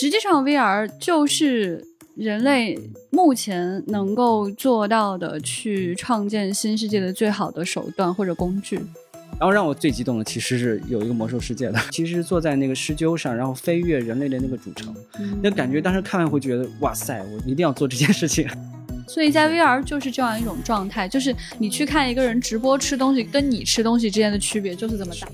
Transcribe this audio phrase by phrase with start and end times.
[0.00, 2.78] 实际上 VR 就是人类
[3.10, 8.76] 目前能够做到的去创建新世界的最好的手段或者工具。
[9.40, 14.94] 然后让我最激动的其实是有一个魔兽世界的， 其实坐在那个狮鹫上，然后飞越人类的那个主城，
[15.42, 18.48] 那感觉当时看完会觉得哇塞，我一定要做这件事情。
[19.08, 25.26] 所以在 VR 就是这样一种状态，就是你去看一个人直播吃东西，跟你吃东西之间的区别就是这么大。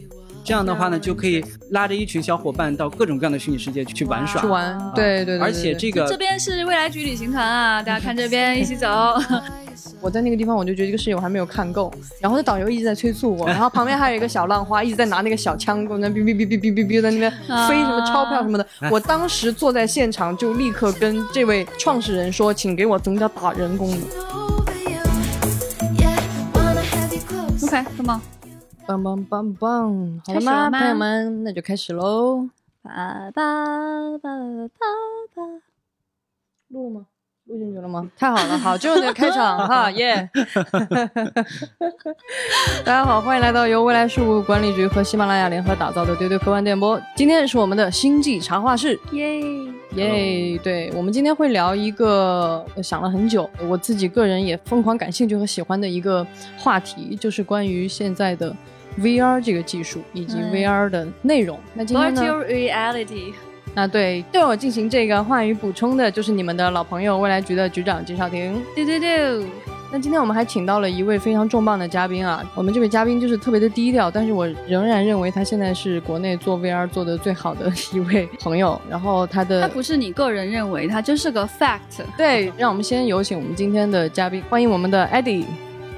[0.45, 4.43] 这样的话呢，就可以拉着一群小伙伴到各种各样的虚拟世界去玩耍。
[4.43, 5.41] 去玩，对对对。
[5.41, 8.87] 而且这个这边是未来局旅行团啊，大家看这边，一起走。
[10.01, 11.93] 我在那个地方，我就觉得这个事情我还没有看够。
[12.21, 17.31] 然后那导游一直在催促我，然后旁边还有一个小浪花一直在拿那个小枪，在哔哔哔哔哔哔哔在那边
[17.67, 18.67] 飞什么钞票什么的。
[18.90, 24.01] 我当时坐在现场，就立刻跟这位创始人说，请给我增加打人功能。
[27.63, 28.34] OK，come on。
[28.87, 31.43] 棒棒棒棒，好了吗，朋友们？
[31.43, 32.47] 那就开始喽。
[32.83, 34.84] 吧吧吧吧
[35.35, 35.43] 吧。
[36.69, 37.07] 录了吗？
[37.47, 38.11] 录进去了吗？
[38.17, 40.29] 太好了，好，就是这个开场哈， 耶！
[42.85, 47.01] 大家好，欢迎来到由未来事务管理局和喜马拉雅联合打造的丢丢科幻电波。
[47.17, 49.41] 今天是我们的星际茶话室，耶！
[49.95, 50.59] 耶！
[50.59, 56.27] 对我们今天会聊一个呃想了很久，我自己个人也疯狂感兴趣和喜欢的一个
[56.59, 58.55] 话题，就是关于现在的
[59.00, 61.59] VR 这个技术以及嗯 VR 的内容。
[61.75, 63.33] 那今天呢？Virtual reality。
[63.75, 68.62] 那，对，对我进行这个话语补充的就是你们的老朋友未来局的局长金少廷。
[68.75, 69.45] 对对对。
[69.91, 78.81] 那今天我们还请到了一位非常重磅的嘉宾啊，我们这位嘉宾就是特别的低调，但是我仍然认为他现在是国内做 VR 做的最好的一位朋友。
[78.89, 82.03] 然后他的他不是你个人认为，他就是个 fact。
[82.17, 85.45] 对，让我们先有请我们今天的嘉宾，欢迎我们的 Eddie。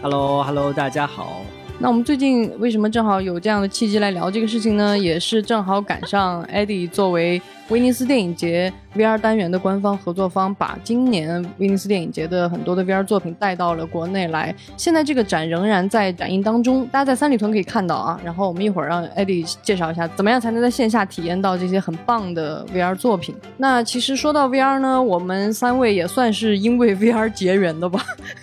[0.03, 1.43] Hello，Hello，大家好。
[1.79, 4.99] 那我们最近为什么正好有这样的契机来聊这个事情呢？
[4.99, 14.55] 也是正好赶上 Eddie 作为威尼斯电影节 VR 单元的官方合作方，把今年威尼斯电影节的很多的 VR 作品带到了国内来。
[14.77, 18.19] 现在这个展仍然在展映当中，大家在三里屯可以看到啊。
[18.25, 23.35] 然后我们一会儿让 Eddie 介绍一下，怎么样才能在线下体验到这些很棒的 VR 作品。
[23.59, 28.03] 那其实说到 VR 呢，我们三位也算是因为 VR 结缘的吧。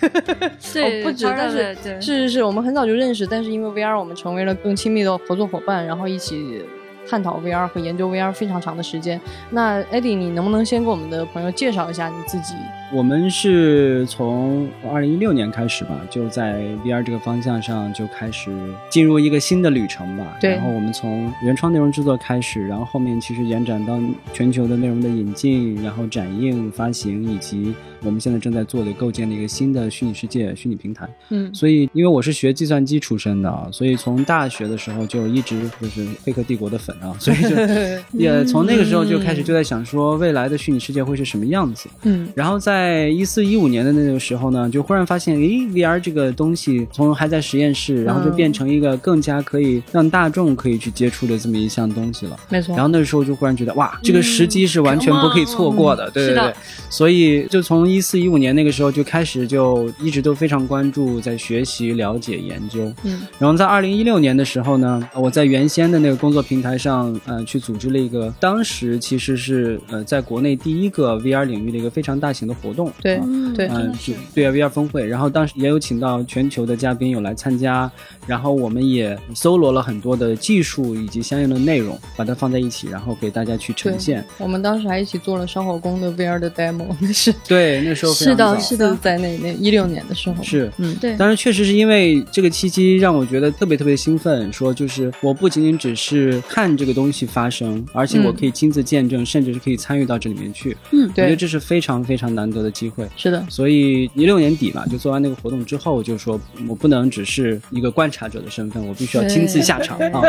[0.72, 6.62] 对，哦不止，但是是是是，我们很早就认识，但是因为 VR，我们成为了更亲密的合作伙伴，然后一起
[7.08, 9.20] 探讨 VR 和研究 VR 非常长的时间。
[9.50, 12.54] 那 Eddie，你能不能先给我们的朋友介绍一下你自己？
[12.94, 18.56] 我们是从二零一六年开始吧，就在 VR 这个方向上就开始
[18.88, 20.36] 进入一个新的旅程吧。
[20.40, 23.98] 对然后我们从原创内容制作开始，然后后面其实延展到
[24.32, 27.74] 全球的内容的引进，然后展映、发行，以及
[28.04, 31.08] 我们现在正在做的构建的一个新的虚拟世界、虚拟平台。
[31.30, 37.56] 嗯所以，因为我是学计算机出身的啊，所以从大学的时候就一直就是《黑客帝国》的粉啊， 所以就
[38.16, 41.88] 也从那个时候就开始就在想说未来的虚拟世界会是什么样子。
[42.04, 52.36] 嗯然后在一四一五年的那个时候呢，就忽然发现，诶，VR 这个东西从还在实验室，然后就变成一个更加可以让大众可以去接触的这么一项东西了。
[52.48, 52.74] 没错。
[52.74, 56.52] 然后那时候就忽然觉得，哇，这个时机是完全不可以错过的，对对对。
[56.90, 62.92] 所以就从一四一五年那个时候就开始，就一直都非常关注，在学习、了解、研究。
[63.04, 72.92] 嗯然后在二零一六年的时候呢，我在原先的那个工作平台上，呃，去组织了一个，当时其实是呃，在国内第一个 VR 领域的一个非常大型的活动。
[73.00, 73.24] 对啊
[73.54, 77.90] 对嗯，就对啊，VR 峰会，然后当时也有请到全球的嘉宾有来参加，
[78.26, 84.24] 然后我们也搜罗了很多的技术以及相应的内容，把它放在一起，然后给大家去呈现。
[84.38, 90.42] 我们当时还一起做了烧火工的 VR 的 demo，那是 对，那时候是的是的在那那一六年的时候。
[90.42, 90.70] 是。
[90.78, 100.76] 嗯，对当然，确实是因为这个契机让我觉得特别特别兴奋，说就是我不仅仅只是看这个东西发生，而且我可以亲自见证，甚至是可以参与到这里面去。
[100.90, 103.06] 嗯对我觉得，这是非常非常难得的机会。
[103.16, 110.22] 是的，所以一六年底嘛，就做完那个活动之后，就说我不能只是一个观察者的身份，我必须要亲自下场啊。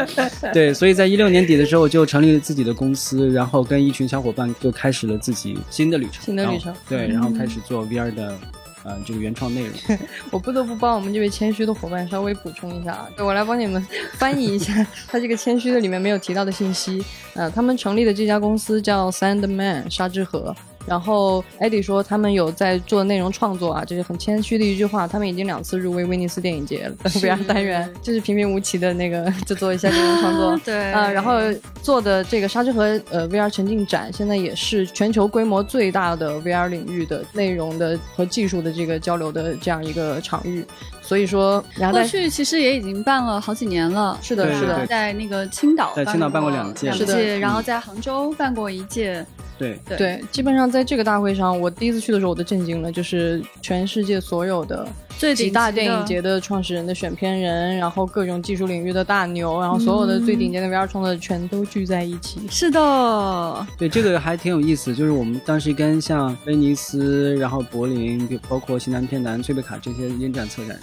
[0.52, 6.24] 对， 所以在一六年底的时候，我就成立了自己的公司，然后跟一群小伙伴就开始了自己新的旅程。
[6.24, 8.36] 新的旅程对，然后开始做 VR 的
[8.84, 9.74] 呃这个原创内容。
[10.32, 17.04] 我不得不帮我们这位谦虚的伙伴稍微补充一下啊，对我来帮你们翻译一下他这个谦虚的里面没有提到的信息。
[17.34, 20.56] 呃，他们成立的这家公司叫 Sandman 沙之河。
[20.88, 25.08] 然后艾迪说他们有在做内容创作啊，就是很谦虚的一句话。
[25.08, 30.60] 他们已经两次入围威尼斯电影节了 VR 单元，就是平平无奇的那个就做 一下内容创作。
[30.64, 31.34] 对啊、然后
[31.82, 40.66] 做的这个沙之河呃 VR 沉浸展，现在也是全球规模最大的 VR 领域的内容的和技术的这个交流的这样一个场域。
[41.02, 44.18] 所以说，过去其实也已经办了好几年了。
[44.24, 49.24] 是的，是的，在那个青岛在青岛办过两届两是的届，然后在杭州办过一届。
[49.58, 54.88] 对对对，基本上在这个大会上，我第一次去的时候我都震惊了，就是全世界所有的
[55.18, 62.42] 最顶几大电影节的创始人的选片人，然后各种技术领域的大牛，然后所有的最顶尖的 VR 创作者全都聚在一起。
[62.50, 64.94] 是的，对，这个还挺有意思。
[64.94, 70.80] 就是我们当时跟像威尼斯，然后柏林，包括西南偏南、翠贝卡这些影展策展人，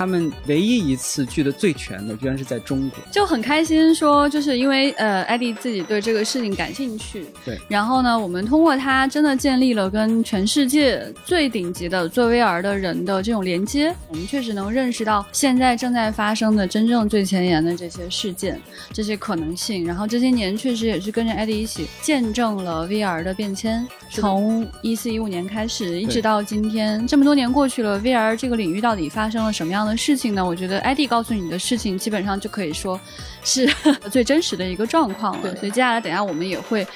[0.00, 2.98] 他们唯一一次聚的最全的，居然是在中国。
[3.12, 18.58] 就很开心说，就是因为呃，艾迪自己对这个事情感兴趣，对然后呢，我们通过他真的建立了跟全世界最顶级的做 VR 的人的这种连接，我们确实能认识到现在正在发生的真正最前沿的这些事件、
[18.94, 19.84] 这些可能性。
[19.86, 30.44] 然后这些年确实也是跟着艾迪一起见证了 VR 的变迁，从一四一五年开始，一直到今天，这么多年过去了，VR 这个领域到底发生了什么样的事情呢？
[30.44, 33.00] 我觉得艾迪告诉你的事情，基本上就可以说
[33.44, 33.68] 是
[34.10, 35.50] 最真实的一个状况了。
[35.52, 36.86] 对所以接下来等一下我们也会，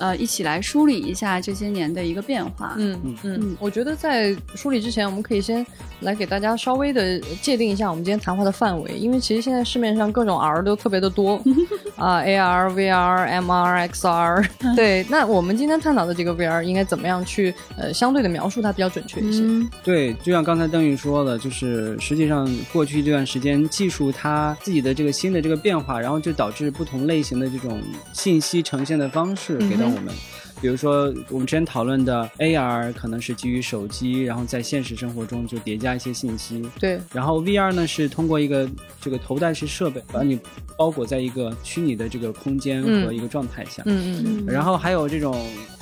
[0.00, 2.74] 呃，一起来梳理一下这些年的一个变化。
[2.78, 5.64] 嗯嗯嗯嗯，我觉得在梳理之前，我们可以先
[6.00, 11.36] 来给大家稍微的界定一下我们今天谈话的范围，因为其实现在市面上各种 R 都特别的多
[11.96, 14.48] 啊，AR、VR、MR、XR。
[14.74, 19.42] 对，那我们今天探讨的这个 VR 应该怎么样去呃相对的描述它比较准确一些？
[19.42, 27.80] 嗯，对，就像刚才邓宇说的，就是实际上过去这段时间，技术它自己的这个新的这个变化，然后就导致不同类型的这种
[28.14, 30.14] 信息呈现的方式给到我们。
[30.62, 36.62] 比如说，我们之前讨论的 AR 可能是基于手机，然后在现实生活中就叠加一些信息。
[36.78, 38.68] 对，然后 VR 呢是通过一个
[39.00, 40.38] 这个头戴式设备把你
[40.76, 43.82] 包裹在一个虚拟的这个空间嗯和一个状态下。
[43.86, 45.34] 嗯嗯然后还有这种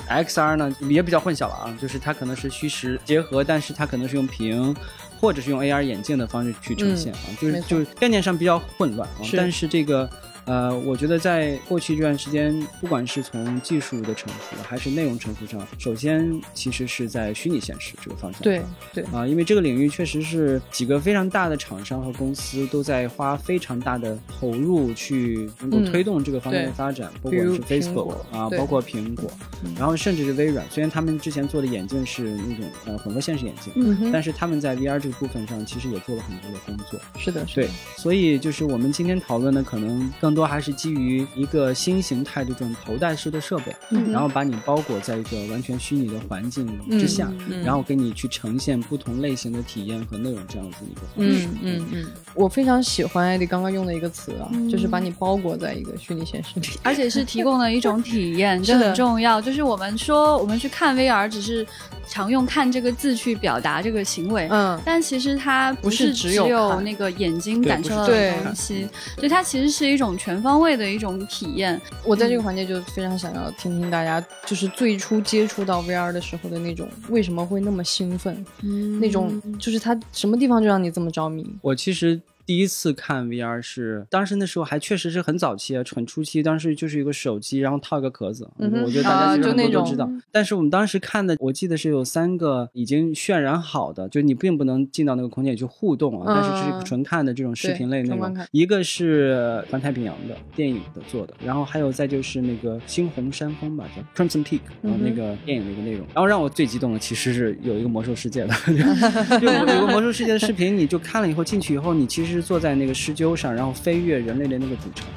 [0.07, 4.73] XR 呢，也比较混淆了啊，就是它可能是虚实结合，但是它可能是用屏。
[5.21, 9.21] 或者是用 AR 眼镜的方式去呈现啊，就是就是概念上比较混乱啊。
[9.21, 10.09] 是但是这个
[10.49, 18.41] 呃，我觉得在过去这段时间，不管是从技术的成熟还是内容成熟上，首先其实是在虚拟现实这个方向。
[18.41, 18.59] 对
[18.91, 29.29] 对，啊，因为这个领域确实是几个非常大的厂商和公司都在花非常大的投入去能够嗯推动这个方面的发展，包括是 Facebook 啊，包括苹果，
[29.63, 30.65] 嗯然后甚至是微软。
[30.71, 36.99] 虽然他们之前做的眼镜是那种呃混合现实眼镜，嗯，但是他们在 VR 这个部分上其实也做了很多的工作。
[37.19, 51.47] 是的，是对的，，所以就是我们今天讨论的，可能更多还是基于一个新形态的这种头戴式的设备，嗯然后把你包裹在一个完全虚拟的环境之下，嗯然后给你去呈现不同类型的体验和内容这样子一个方式。
[51.61, 56.67] 嗯嗯嗯，我非常喜欢艾迪刚刚用的一个词啊，嗯就是把你包裹在一个虚拟现实里。
[56.83, 59.41] 而且是提供了一种体验， 这很重要。
[59.41, 61.65] 就是我们说我们去看 VR，只是
[62.07, 71.81] 常用“看”这个字去表达这个行为，嗯，但其实它不不是只只有那个眼睛感受到的东西，所以它其实是一种全方位的一种体验。
[72.05, 81.49] 我在这个环节就非常想要听听大家，就是最初接触到 VR 的时候的那种为什么会那么兴奋，嗯那种就是它什么地方就让你这么着迷？
[81.61, 82.19] 我其实
[82.49, 90.09] 第一次看 VR 是当时那时候还确实是很早期啊，很初期，当时就是一个手机，然后套一个壳子，嗯我觉得大家啊其实很多都知道。
[90.31, 98.35] 但是我们当时看的，我记得是有三个已经渲染好的，就你并不能进到那个空间里去互动啊，但是是嗯纯看的这种视频类内容。
[98.49, 105.99] 一个是环太平洋的电影的做的，然后还有再就是那个猩红山峰吧，叫 Crimson Peak，然后那个电影的一个内容。
[106.15, 108.55] 然后让我最激动的其实是有一个魔兽世界的，
[109.39, 115.07] 就 有有个魔兽世界的视频，你就看了以后进去以后，你其实是坐在那个狮鹫上，然后飞越人类的那个主城。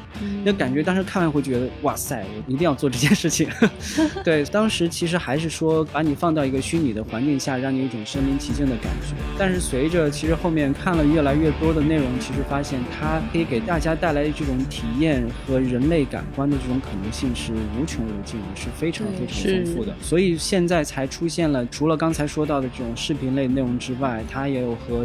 [0.44, 3.48] 那感觉当时看完会觉得，哇塞，我一定要做这件事情。
[4.22, 9.16] 对，当时其实还是说把你放到一个虚拟的环境下，让你有一种身临其境的感觉。
[9.36, 19.92] 但是随着其实后面看了越来越多的内容，其实发现它可以给大家带来的这种体验和人类感官的这种可能性是无穷无尽的，是非常非常丰富的。
[20.00, 25.04] 所以现在才出现了，除了刚才说到的这种视频类内容之外，它也有和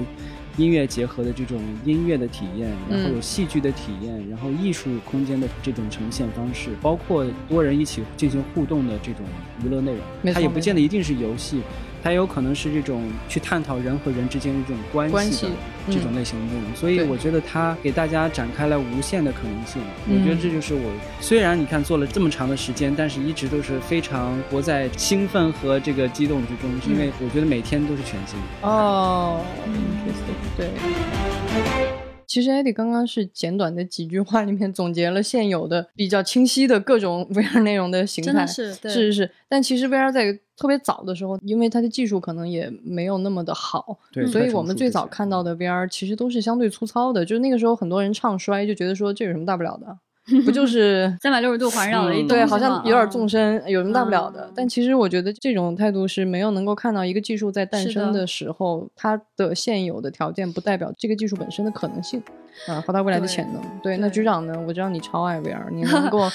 [0.58, 9.26] 音乐结合的这种音乐的体验，然后有戏剧的体验，然后艺术空间的这种呈现方式，包括多人一起进行互动的这种
[9.64, 10.34] 娱乐内容。
[10.34, 11.62] 它也不见得一定是游戏。
[12.04, 15.56] 它也有可能是这种去探讨人和人之间的这种关关系系的嗯
[15.90, 19.82] 这种类型的内容，所以我觉得它给大家展开了无限的可能性。
[20.08, 28.68] 嗯我觉得这就是我虽然你看做了这么长的时间，但是一直都是非常活在兴奋和这个激动之中，是因为我觉得每天都是全新的。
[28.68, 31.97] 哦，interesting，对。
[32.28, 39.32] 其实艾迪刚刚是简短的几句话里面总结了现有的比较清晰的各种 VR 内容的形态，是对是是是。
[39.48, 47.26] 但其实 VR 在特别早的时候，因为它的技术可能也没有那么的好，对所以我们最早看到的 VR 其实都是相对粗糙的。
[47.26, 49.98] 就是那个时候很多人唱衰，就觉得说这有什么大不了的。
[50.46, 54.42] 不就是 三百六十度环绕的一嗯对，好像有点纵深，有什么大不了的？
[54.46, 62.22] 嗯但其实我觉得这种态度是没有能够看到一个技术在诞生的时候，它的现有的条件不代表这个技术本身的可能性
[62.68, 63.62] 啊和它未来的潜能。
[63.82, 64.54] 对，那对局长呢？
[64.68, 66.30] 我知道你超爱 VR，你能 给我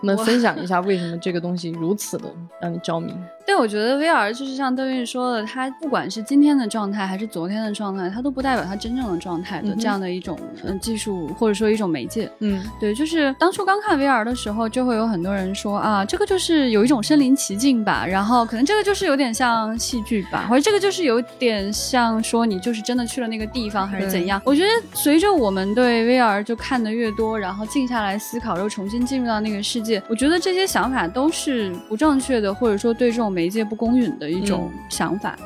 [0.00, 2.24] 们分享一下为什么这个东西如此的
[2.60, 3.14] 让你着迷？
[3.48, 12.30] 对，我觉得 VR 就是像邓韵说的，它不管是今天的状态还是昨天的状态，它都不代表它真正的状态的嗯这样的一种嗯、呃技术或者说一种媒介。
[12.40, 24.38] 嗯对，就是当初刚看 VR 的时候，就会有很多人说啊，这个就是有一种身临其境吧，然后可能这个就是有点像戏剧吧，或者这个就是有点像说你就是真的去了那个地方还是怎样。
[24.44, 35.38] 我觉得随着我们对 VR 就看的越多，然后静下来思考，又重新进入到那个世界，我觉得这些想法都是不正确的，或者说对这种媒介不公允的一种想法。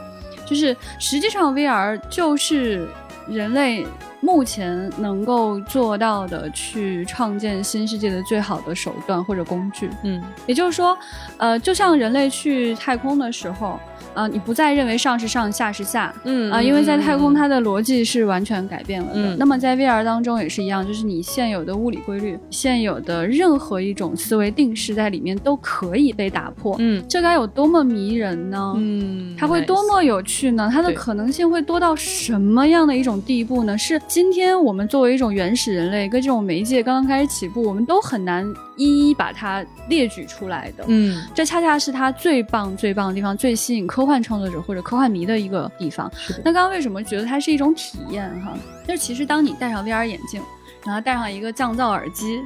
[0.47, 2.89] 就是实际上 VR 就是
[3.29, 3.87] 人类
[4.21, 9.91] 目前能够做到的去创建新世界的最好的手段或者工具。
[10.05, 10.97] 嗯也就是说，
[11.37, 13.79] 呃，就像人类去太空的时候，
[14.15, 16.15] 呃，你不再认为上是上，下是下。
[16.25, 19.35] 嗯啊、因为在太空嗯它的逻辑是完全改变了的。
[19.35, 26.77] 嗯那么在 VR 当中也是一样，就是你现有的物理规律、现有的任何一种思维定式在里面都可以被打破。
[26.79, 28.75] 嗯这该有多么迷人呢？
[28.77, 30.69] 嗯，它会多么有趣呢？
[30.73, 33.77] 它的可能性会多到什么样的一种地步呢？
[33.79, 40.85] 是今天我们作为一种原始人类跟这种媒介刚刚开始起步，我们都很难一一把它列举出来的。
[40.87, 46.11] 嗯这恰恰是它最棒、最棒的地方，最吸引科幻创作者或者科幻迷的一个地方。
[46.17, 48.55] 是的那刚刚为什么觉得它是一种体验哈？
[48.89, 50.41] 就是其实当你戴上 VR 眼镜，
[50.87, 52.41] 然后戴上一个降噪耳机，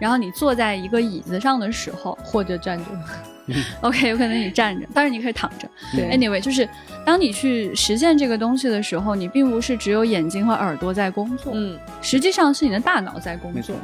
[0.00, 5.68] 然后你坐在一个椅子上的时候或者站着，， OK，有可能你站着，但是你可以躺着。
[5.94, 6.66] 对 Anyway，就是
[7.04, 13.76] 当你去实现这个东西的时候，你并不是只有眼睛和耳朵在工作，嗯实际上是你的大脑在工作没错。，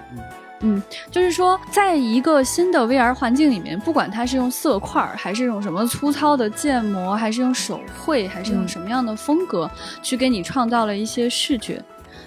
[0.61, 8.69] 嗯就是说，在一个新的 VR 环境里面，不管它是用色块儿，还是用什么粗糙的建模，还是用手绘，还是用嗯。
[8.69, 9.71] 什么样的风格，
[10.03, 11.83] 去给你创造了一些视觉，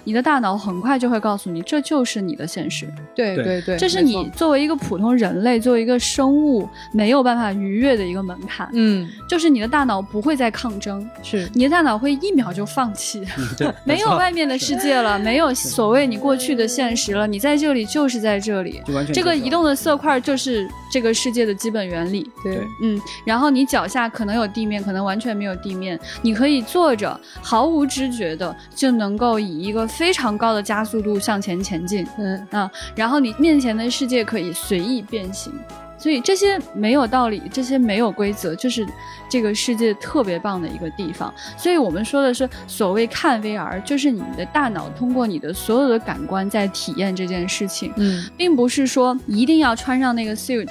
[0.08, 13.22] 你的大脑很快就会告诉你，这就是你的现实，对对对对，这是你作为一个普通人类，作为一个生物没有办法逾越的一个门槛，嗯就是你的大脑不会再抗争，是你的大脑会一秒就放弃。
[13.84, 18.80] 没有外面的世界了，没有所谓你过去的现实了，你在这里就是在这里。
[18.94, 22.30] 完全这个移动的色块就是这个世界的基本原理。
[22.42, 35.52] 对对嗯，然后你脚下可能有地面，可能完全没有地面，你可以坐着，毫无知觉的就能够以一个非常高的加速度向前前进嗯啊，然后你面前的世界可以随意变形。
[36.00, 38.86] 所以这些没有道理，这些没有规则，就是
[39.28, 41.34] 这个世界特别棒的一个地方。
[41.56, 50.68] 所以我们说的是所谓看 VR，就是你的大脑通过你的所有的感官在体验这件事情，嗯并不是说一定要穿上那个 suit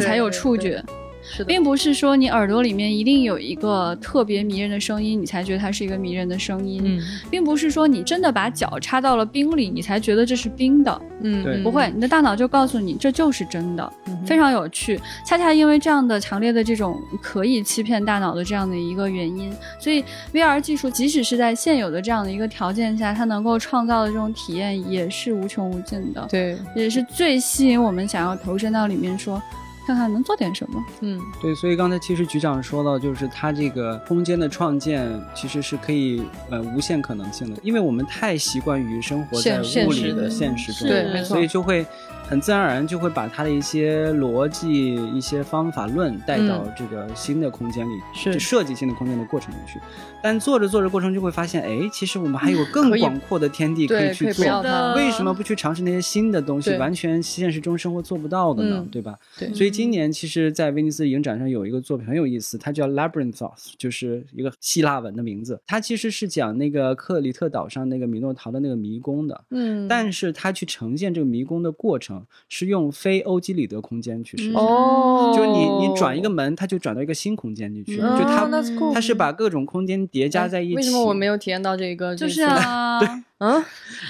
[0.00, 0.82] 才有对触觉。
[1.22, 7.00] 是的，并不是说你耳朵里面一定有一个特别迷人的声音，你才觉得它是一个迷人的声音，嗯。
[7.30, 15.00] 并不是说你真的把脚插到了冰里，你才觉得这是冰的，嗯不会，你的大脑就告诉你这就是真的，嗯非常有趣。
[15.26, 26.56] 恰恰因为这样的强烈的这种可以欺骗大脑的这样的一个原因，所以 VR 技术即使是在现有的这样的一个条件下，它能够创造的这种体验也是无穷无尽的，对。
[26.74, 29.40] 也是最吸引我们想要投身到里面说。
[29.86, 31.20] 看看能做点什么，嗯。
[31.40, 41.28] 对，所以刚才其实局长说到，就是他这个空间的创建其实是可以呃无限可能性的，因为我们太习惯于生活在物理的现实中，对没错。
[41.28, 41.84] 所以就会
[42.30, 49.80] 很自然而然就会把他的一些逻辑、一些方法论带到这个新的空间里，是就设计新的空间的过程里去。
[50.22, 54.44] 但做着做着过程就会发现，哎，其实我们还有更广阔的天地可以去做。
[54.94, 58.76] 为什么不去尝试那些新的东西，完全现实中生活做不到的呢？
[58.78, 59.18] 嗯对吧？
[59.36, 65.60] 对所以今年其实，在威尼斯影展上有一个作品很有意思，它叫 Labyrinthos，就是一个希腊文的名字。
[65.66, 74.54] 它其实是讲那个克里特岛上那个米诺陶的那个迷宫的，嗯但是它去呈现这个迷宫的过程是用非欧几里得空间去实现。
[74.54, 78.48] 哦，就你你转一个门，它就转到一个新空间里去，嗯就它、哦
[78.78, 80.74] cool 它是把各种空间叠加在一起。
[80.74, 82.14] 哎为什么我没有体验到这个？
[82.16, 83.00] 就是啊，
[83.38, 83.62] 嗯，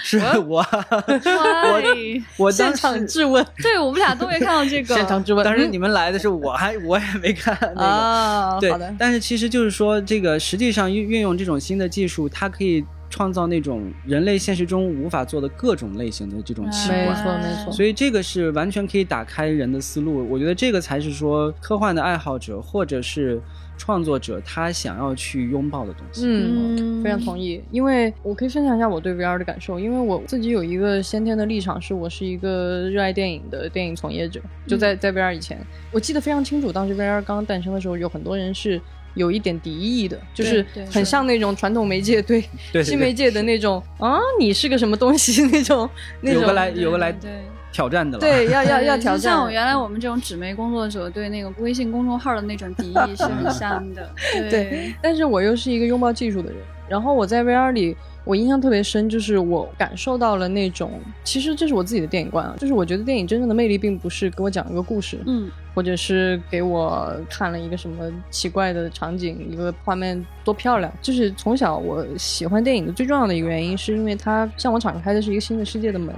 [0.03, 0.65] 是我我，
[1.95, 7.81] 现我当时场质问，对我们俩都没看到这个，现场质问，当时你们来的时候，我还我也没看那个。
[7.81, 17.15] 啊，对，，但是其实就是说，这个实际上运运用这种新的技术，它可以创造那种人类现实中无法做的各种类型的这种奇观没。
[17.15, 23.41] 错没错所以这个是完全可以打开人的思路，我觉得这个才是说科幻的爱好者或者是
[23.77, 26.23] 创作者他想要去拥抱的东西。
[26.27, 34.41] 嗯，非常同意，因为我可以分享一下我对 VR 的感受，因为我自己有一个先天的立场，是我是一个热爱电影的电影从业者。
[34.67, 35.59] 就在在 VR 以前，
[35.91, 38.81] 我记得非常清楚，当时 VR 刚刚诞生的时候，有很多人是
[39.15, 42.43] 有一点敌意的，就是很像那种传统媒介对
[42.85, 45.89] 新媒介的那种啊，你是个什么东西 那种
[46.21, 47.31] 那种有个来有个来对。
[47.73, 48.21] 挑战的了。
[48.21, 54.11] 对要要要挑战就像我原来我们这种纸媒工作者对那个微信公众号的那种敌意是很 像的。
[54.51, 70.93] 对，但是我又是一个拥抱技术的人，然后我在 VR 里，我印象特别深，就是我感受到了那种，其实这是我自己的电影观啊，就是我觉得电影真正的魅力并不是给我讲一个故事，嗯或者是给我看了一个什么奇怪的场景，一个画面多漂亮。
[71.01, 76.15] 就是从小我喜欢电影的最重要的一个原因，是因为它向我敞开的是一个新的世界的门，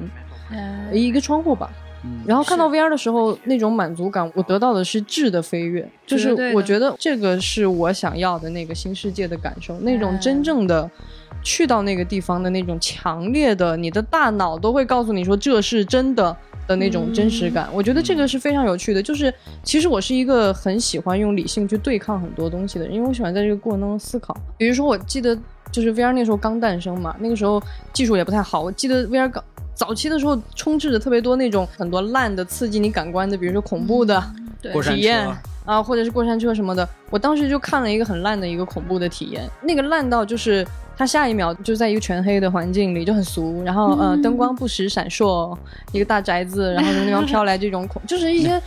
[0.51, 1.71] 呃一个窗户吧。
[2.05, 10.91] 嗯然后看到 VR 的时候，那种满足感，我得到的是质的飞跃，就是我觉得这个是我想要的那个新世界的感受，那种哎真正的
[11.45, 16.37] 去到那个地方的那种强烈的，你的大脑都会告诉你说这是真的。
[16.67, 19.03] 的那种真实感，我觉得这个是非常有趣的。
[19.03, 24.37] 就是其实我是一个很喜欢用理性去对抗很多东西的人，因为我喜欢在这个过程当中思考。
[24.57, 25.37] 比如说，我记得
[25.71, 28.63] 就是 VR 那时候刚诞生嘛，那个时候技术也不太好。
[28.63, 29.43] 我记得 VR 刚
[29.75, 34.23] 早期的时候充斥着特别多那种很多烂的刺激你感官的，比如说恐怖的
[34.61, 35.27] 对体验
[35.65, 36.89] 啊，或者是过山车什么的。
[37.11, 45.57] 我当时就看了一个很烂的一个恐怖的体验，那个烂到就是它下一秒就在一个全黑的环境里就很俗，然后呃灯光不时闪烁，
[45.93, 48.61] 一个大宅子，然后从那方飘来这种恐，就是一些。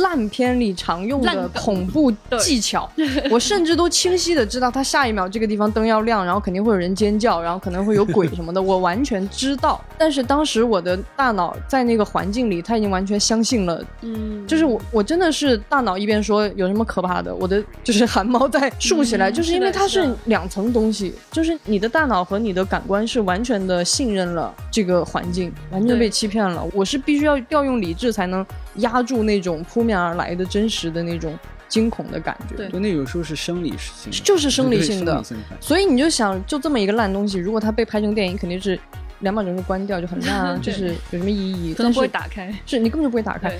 [0.00, 2.90] 烂片里常用的恐怖技巧，
[3.30, 9.82] 我甚至都清晰的知道，它下一秒这个地方灯要亮，然后肯定会有人尖叫，然后可能会有鬼什么的，我完全知道。
[9.96, 26.64] 但是当时我的大脑在那个环境里，他已经完全相信了嗯，就是我，我真的是大脑一边说有什么可怕的，我的就是汗毛在竖起来，嗯就是因为它是两层东西，就是你的大脑和你的感官是完全的信任了这个环境，完全被欺骗了。
[26.72, 28.44] 我是必须要调用理智才能
[28.78, 32.56] 压住那种扑面而来的真实的那种惊恐的感觉。
[32.56, 32.68] 对。
[32.68, 35.22] 就那有时候是生理性的，就是生理性的。
[35.60, 38.78] 所以你就想，就这么一个烂东西，如果它被拍成电影，肯定是
[39.20, 41.74] 两秒钟就关掉，就很烂啊， 就是有什么意义？
[41.74, 42.52] 可能不会打开。
[42.66, 43.52] 是你根本就不会打开。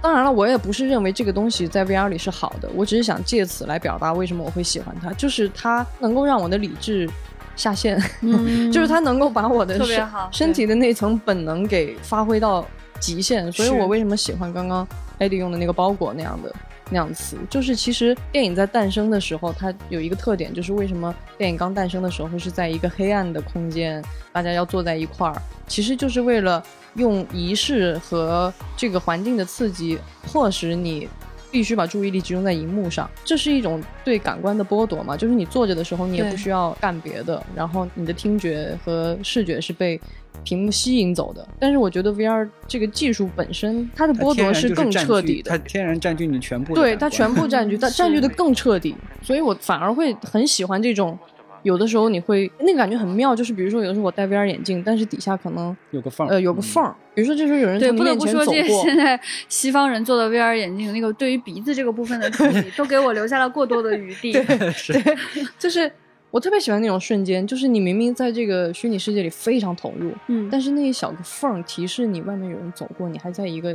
[0.00, 7.08] 当然了，我也不是认为这个东西在 VR 里是好的，我只是想借此来表达为什么我会喜欢它，就是它能够让我的理智
[7.56, 8.70] 下线，嗯。
[8.72, 12.68] 就是它能够把我的身特别好身体的那层本能给发挥到
[13.04, 13.52] 极限。
[13.52, 14.86] 所以我为什么喜欢刚刚
[15.18, 16.54] Eddie 用的那个包裹那样的
[16.90, 26.62] 那样词，就是其实电影在诞生的时候，它有一个特点，就是为什么电影刚诞生的时候是在一个黑暗的空间，大家要坐在一块儿，其实就是为了
[26.94, 31.08] 用仪式和这个环境的刺激，迫使你
[31.50, 33.08] 必须把注意力集中在荧幕上。
[33.24, 35.16] 这是一种对感官的剥夺嘛？
[35.16, 40.00] 就是你坐着的时候，你也不需要干别的，然后你的听觉和视觉是被
[40.42, 41.46] 屏幕吸引走的。
[41.58, 45.58] 但是我觉得 VR 这个技术本身，它的剥夺是更彻底的它。
[45.58, 51.18] 天然占据你全部的对，它全部占据， 它占据的更彻底，所以我反而会很喜欢这种。
[51.62, 59.18] 有的时候你会那个感觉很妙，就是比如说有的时候我戴 VR 眼镜，但是底下可能有个缝儿，呃有个缝儿，比如说这时候有人对，从你不得面前走不说，这过，现在
[59.48, 64.32] 西方人做的 VR 眼镜，那个对于鼻子这个部分的处理， 都给我留下了过多的余地。
[64.32, 65.16] 对，
[65.58, 65.90] 就是
[66.34, 73.72] 我特别喜欢那种瞬间，就是你明明在这个虚拟世界里非常投入，嗯，但是那一小个缝儿提示你外面有人走过，你还在一个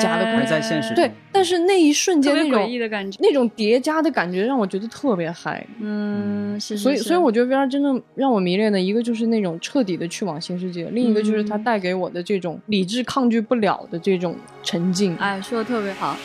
[0.00, 3.18] 假的哎空还在现实对，但是那一瞬间那种异的感觉。
[3.20, 5.66] 那种叠加的感觉让我觉得特别嗨。
[5.78, 15.14] 嗯，是，所以，所以我觉得 VR 真正让我迷恋的一个就是那种彻底的去往新世界，另一个就是它嗯带给我的这种理智抗拒不了的这种沉浸。
[15.18, 16.16] 哎，说的特别好。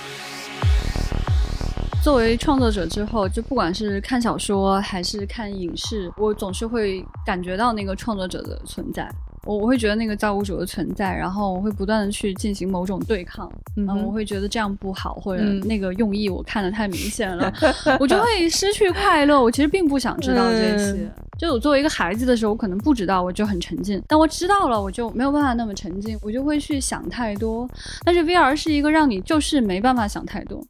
[2.06, 9.10] 作为创作者之后，就不管是看小说还是看影视，我总是会感觉到那个创作者的存在。
[9.46, 17.52] 我我会觉得那个造物主的存在，然后我会不断的去进行某种对抗，嗯哼我会觉得这样不好，或者嗯那个用意我看的太明显了，
[18.00, 19.42] 我就会失去快乐。
[19.42, 20.92] 我其实并不想知道这些。
[20.92, 27.70] 嗯就我作为一个孩子的时候，我可能不知道，我就很沉浸；但我知道了，我就没有办法那么沉浸，我就会去想太多。
[28.06, 30.64] 但是 VR 是一个让你就是没办法想太多，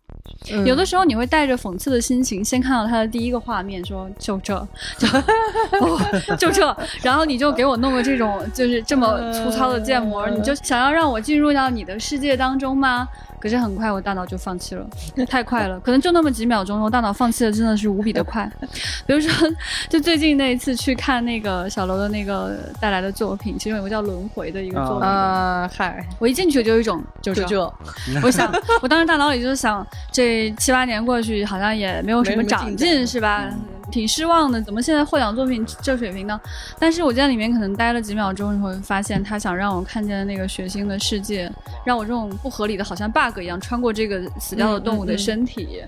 [0.51, 5.07] 嗯有的时候你会带着讽刺的心情，先看到它的第一个画面，说就这，就
[5.85, 13.07] 哦就这，然后你就给我弄个这种就是这么粗糙的建模，你就想要让我进入到你的世界当中吗？
[13.45, 14.83] 可是很快我大脑就放弃了，
[15.29, 18.51] 太快了，可能就那么几秒钟，我大脑放弃的真的是无比的快。
[19.05, 19.47] 比如说，
[19.87, 27.73] 就最近那一次去看那个小楼的那个带来的作品，其中有个叫《轮回》的一个作品，啊，嗨，我一进去就有一种就就是这，
[28.23, 33.47] 我想，我当时大脑里就是想，这七八年过去，好像也没有什么长进进，是吧？
[33.91, 36.41] 挺失望的，怎么现在获奖作品这水平呢？
[36.79, 41.49] 但是我在里面可能待了几秒钟，你会发现他想让我看见的那个血腥的世界，
[41.85, 45.83] 让我这种不合理的，好像 bug 一样穿过这个死掉的动物的身体，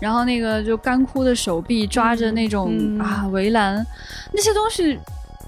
[0.00, 3.86] 然后那个就干枯的手臂抓着那种、嗯啊围栏，
[4.32, 4.98] 那些东西。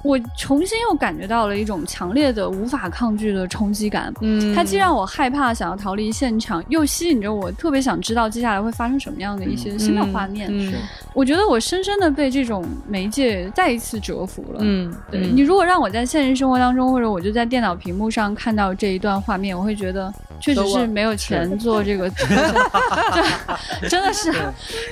[0.03, 4.13] 我重新又感觉到了一种强烈的、无法抗拒的冲击感。
[4.21, 10.49] 嗯它既让我害怕，想要逃离现场，又吸引着我，特别想知道接下来会发生什么样的一些新的画面。
[10.51, 10.73] 嗯
[11.13, 14.61] 我觉得我深深的被这种媒介再一次折服了。
[14.61, 22.09] 嗯，对你，如果让我在现实生活当中，或者我就在电脑屏幕上看到这一段画面，我会觉得确实是没有钱做这个，
[23.83, 24.33] 这真的是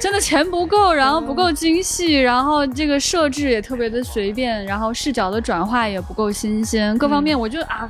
[0.01, 7.89] 真的钱不够，然后不够精细，然后这个设置也特别的随便，然后视角的转化也不够新鲜，各方面我就啊。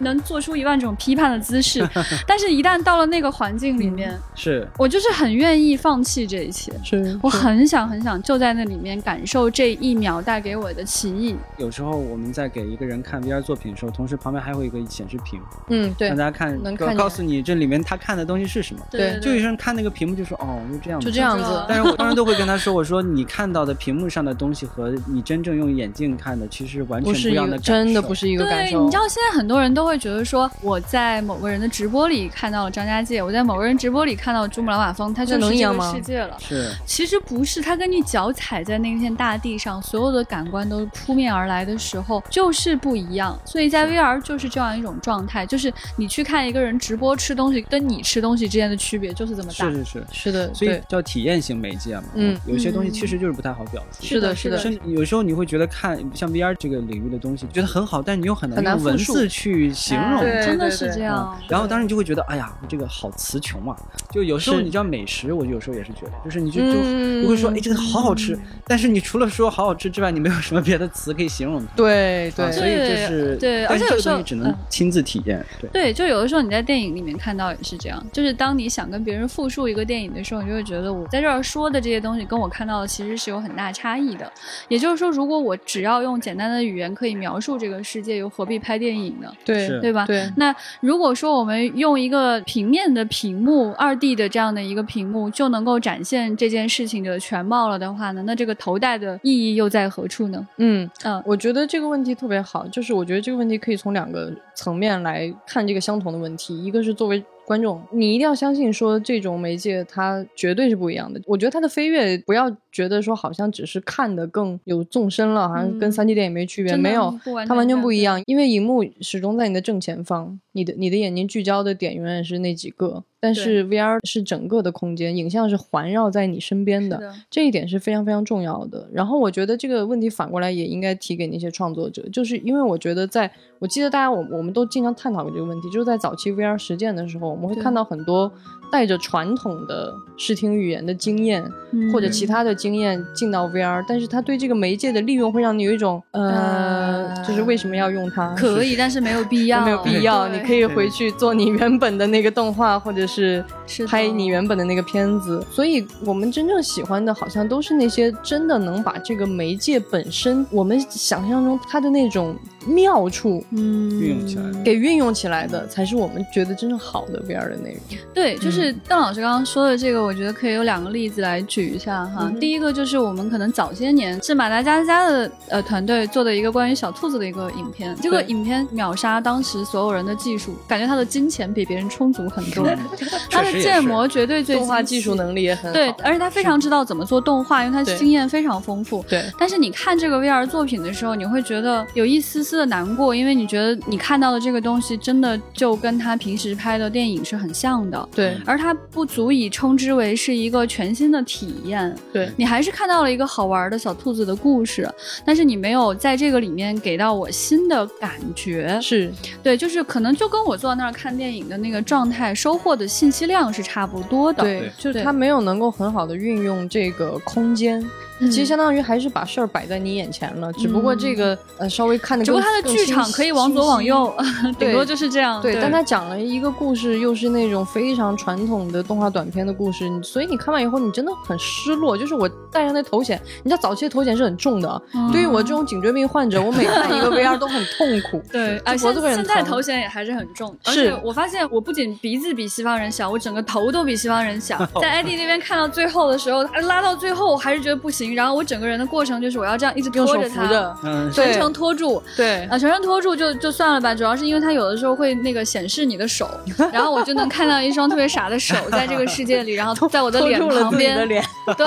[0.00, 1.86] 能做出一万种批判的姿势，
[2.26, 4.66] 但是，一旦到了那个环境里面，是。
[4.76, 6.72] 我就是很愿意放弃这一切。
[6.84, 11.36] 是我很想很想就在那里面感受这一秒带给我的奇异。
[11.56, 18.80] 有时候我们在给一个人看 VR 作品的时候，同时旁边还会有一个显示屏，嗯对让，大家看，告能看告诉你这里面他看的东西是什么。
[18.90, 27.72] 对就有些人看那个屏幕就说哦，就这样子，就这样子，但是我当然都会跟他说，我说你看到的屏幕上的东西和你真正用眼镜看的，其实完全不是一样的感受。
[27.72, 28.78] 真的不是一个感受。
[28.78, 36.36] 对，你知道现在很多人都会觉得说，我在某个人的直播里看到了张家界，我在某个人直播里看到了珠穆朗玛峰，它就是这个能一样吗世界了。
[36.38, 43.38] 是其实不是，它跟你脚踩在那片大地上，所有的感官都扑面而来的时候，就是不一样。
[43.44, 49.70] 所以在 VR 就是这样一种状态，就是你去看一个人直播吃东西，跟你吃东西之间的区别就是这么大。
[49.70, 52.04] 是是是，是的，所以叫体验型媒介嘛。
[52.14, 54.04] 嗯有些东西其实就是不太好表述。
[54.04, 60.20] 是的是的甚至有时候你会觉得看像 VR 这个领域的东西，觉得很好，但是你又很难很难用文字去形容。
[60.20, 61.40] 对真的是这样啊。
[61.48, 63.76] 然后当时你就会觉得，哎呀，这个好词穷啊！
[64.10, 68.36] 就有时候你知道美食，我有时候也是觉得，就是你就就嗯就会说，哎，这个好好吃，
[68.66, 71.72] 但是你除了说好好吃之外，你没有什么别的词可以形容它。
[71.76, 75.44] 对对啊所以就是对但是这个而且有时候东西只能嗯亲自体验。
[75.60, 84.30] 对，对，就有的时候你在电影里面看到也是这样，就是当你想跟别人复述一个电影的时候，你就会觉得我在这儿说的这些东西跟我看到的其实是有很大差异的。
[84.68, 89.30] 也就是说，如果我只要用简单的语言可以描述这个世界，又何必拍电影呢？
[89.44, 90.04] 对是对吧？
[90.06, 100.46] 对那如果说我们用一个平面的屏幕，二 D 的这样的一个屏幕，就能够展现这件事情的全貌了的话呢，那这个头戴的意义又在何处呢？
[100.56, 111.18] 嗯，嗯，我觉得这个问题特别好，就是我觉得这个问题可以从两个层面来看这个相同的问题，一个是作为观众，你一定要相信说这种媒介它绝对是不一样的。
[111.24, 126.98] 我觉得它的飞跃不要觉得说好像只是看的更有纵深了，好像跟嗯三 D 电影没区别，没有，完它完全不一样，因为荧幕始终在你的正前方，你的你的眼睛聚焦的点永远是那几个，但是 VR 是整个的空间，影像是环绕在你身边的。
[126.98, 128.88] 的这一点是非常非常重要的。
[128.92, 138.32] 然后我觉得这个问题反过来也应该提给那些创作者，就是因为我觉得在我记得大家我我们都经常探讨过这个问题，就是在早期 VR 实践的时候，我们会看到很多
[138.70, 148.34] 带着传统的视听语言的经验、嗯或者其他的经验进到 VR，但是他对这个媒介的利用会让你有一种呃，呃就是为什么要用它？
[148.34, 153.44] 可以，但是没有必要，没有必要，你可以回去做你原本的那个动画，或者是
[153.86, 155.44] 拍你原本的那个片子。
[155.50, 162.34] 所以我们真正喜欢的，好像都是那些真的能把这个媒介本身，我们想象中它的那种
[162.66, 167.98] 妙处嗯运用起来给运用起来的，才是我们觉得真正好的 VR 的内容。
[168.14, 172.24] 对，就是邓老师刚刚说的这个，我觉得可以有两个例子来举一下哈。
[172.24, 182.68] 嗯第一个就是我们可能早些年是马达加斯加的呃团队做的一个关于小兔子的一个影片，这个影片秒杀当时所有人的技术，感觉他的金钱比别人充足很多，
[183.30, 185.72] 他的建模绝对最动画技术能力也很好。
[185.72, 189.04] 对，而且他非常知道怎么做动画，因为他对经验非常丰富。
[189.08, 201.94] 对但是你看这个 VR 作品的时候，你会觉得有一丝丝的难过，因为你觉得你看到的这个东西真的就跟他平时拍的电影是很像的，对而它不足以称之为是一个全新的体验。
[202.10, 204.88] 对你还是看到了一个好玩的小兔子的故事，
[205.24, 208.78] 但是你没有在这个里面给到我新的感觉。
[208.80, 214.42] 是，对，就是可能就跟我坐在那儿看电影的那个状态收获的信息量是差不多的。
[214.42, 217.78] 对，就是对它没有能够很好的运用这个空间，
[218.20, 224.12] 嗯其实相当于还是把事儿摆在你眼前了，只不过这个呃稍微看的，只不过它的剧场可以往左往右，
[224.58, 225.40] 顶多就是这样。
[225.40, 231.96] 对，但他讲了一个故事，又是那种非常传统的动画短片的故事，所以你看完以后，你真的很失落。
[231.96, 238.22] 就是我戴上那头显，你知道早期的头显是很重的，嗯对于我这种颈椎病患者，我每 看一个 VR 都很痛苦。
[238.30, 244.58] 对，而脖子现现在头显也还是很重，而是且我发现我不仅鼻子比西方人小，我整个头都比西方人小。
[244.80, 248.14] 在艾迪那边看到最后的时候，他拉到最后，我还是觉得不行。
[248.14, 252.02] 然后我整个人的过程就是我要这样一直拖着他，扶着，嗯，全程拖住。
[252.16, 256.28] 对啊，全程拖住就就算了吧，主要是因为它有的时候会那个显示你的手，
[256.72, 261.24] 然后我就能看到一双特别傻的手在这个世界里，然后 在我的脸旁边，的脸。
[261.56, 261.66] 对，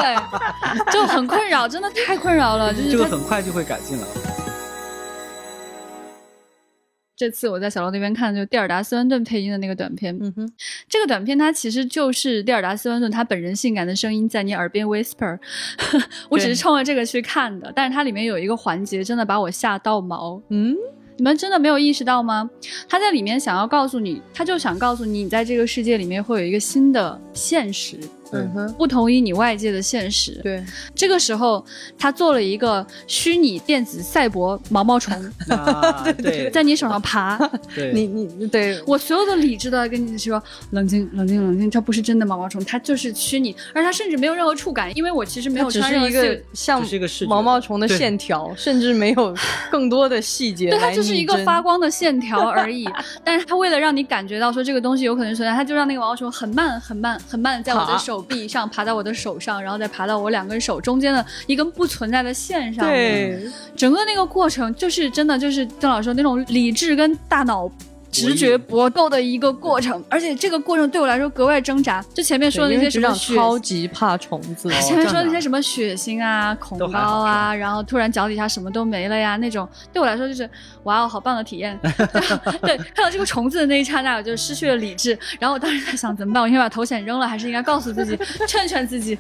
[0.92, 2.74] 就很困扰，真的太困扰了。
[2.74, 4.08] 就是这个很快就会改进了。
[7.18, 10.52] 这次我在小楼那边看的，就蒂尔达·斯温顿配音的那个短片，嗯哼，
[10.90, 15.38] 这个短片它其实就是蒂尔达·斯温顿他本人性感的声音在你耳边 whisper，
[16.30, 20.42] 我只是冲着这个去看的，但是它里面有一个环节真的把我吓到毛。
[20.50, 20.76] 嗯，
[21.22, 22.50] 你们真的没有意识到吗？
[22.90, 27.96] 他在里面想要告诉你，他就想告诉你，你在这个世界里面会有一个新的现实，
[28.32, 30.40] 嗯哼，不同于你外界的现实。
[30.44, 30.64] 对，
[30.96, 31.64] 这个时候，
[31.98, 35.14] 他做了一个虚拟电子赛博毛毛虫。
[35.50, 37.38] 啊， 对在你手上爬。
[37.76, 38.82] 对，你你对。
[38.86, 40.42] 我所有的理智都在跟你说，
[40.72, 46.84] 冷静，冷静，冷静，它不是真的毛毛虫，它就是虚拟，而它甚至没有任何触感，因为我其实没有穿任何只是一个像
[47.28, 49.36] 毛毛虫的线条，甚至没有
[49.70, 52.88] 更多的细节对，它就是一个发光的线条而已。
[53.24, 67.70] 但是它为了让你感觉到说这个东西有可能存在，它就让那个毛毛虫很慢、很慢、很慢在我的爬手臂上爬到我的手上，然后再爬到我两根手中间的一根不存在的线上。，对，整个那个过程就是真的就是邓老师说那种理智跟大脑。
[68.12, 72.04] 直觉搏斗的一个过程，而且这个过程对我来说格外挣扎。
[72.14, 80.50] 就前面说的那些什么血超级怕虫子，哦 前面说的那些什么血腥啊、恐高啊，然后突然脚底下什么都没了呀，那种对我来说就是
[80.84, 81.80] 哇哦，好棒的体验。
[82.62, 85.18] 对，看到这个虫子的那一刹那，我就失去了理智。
[85.40, 86.44] 然后我当时在想，怎么办？
[86.44, 89.18] 我应该把头显扔了，还是应该告诉自己， 劝劝自己？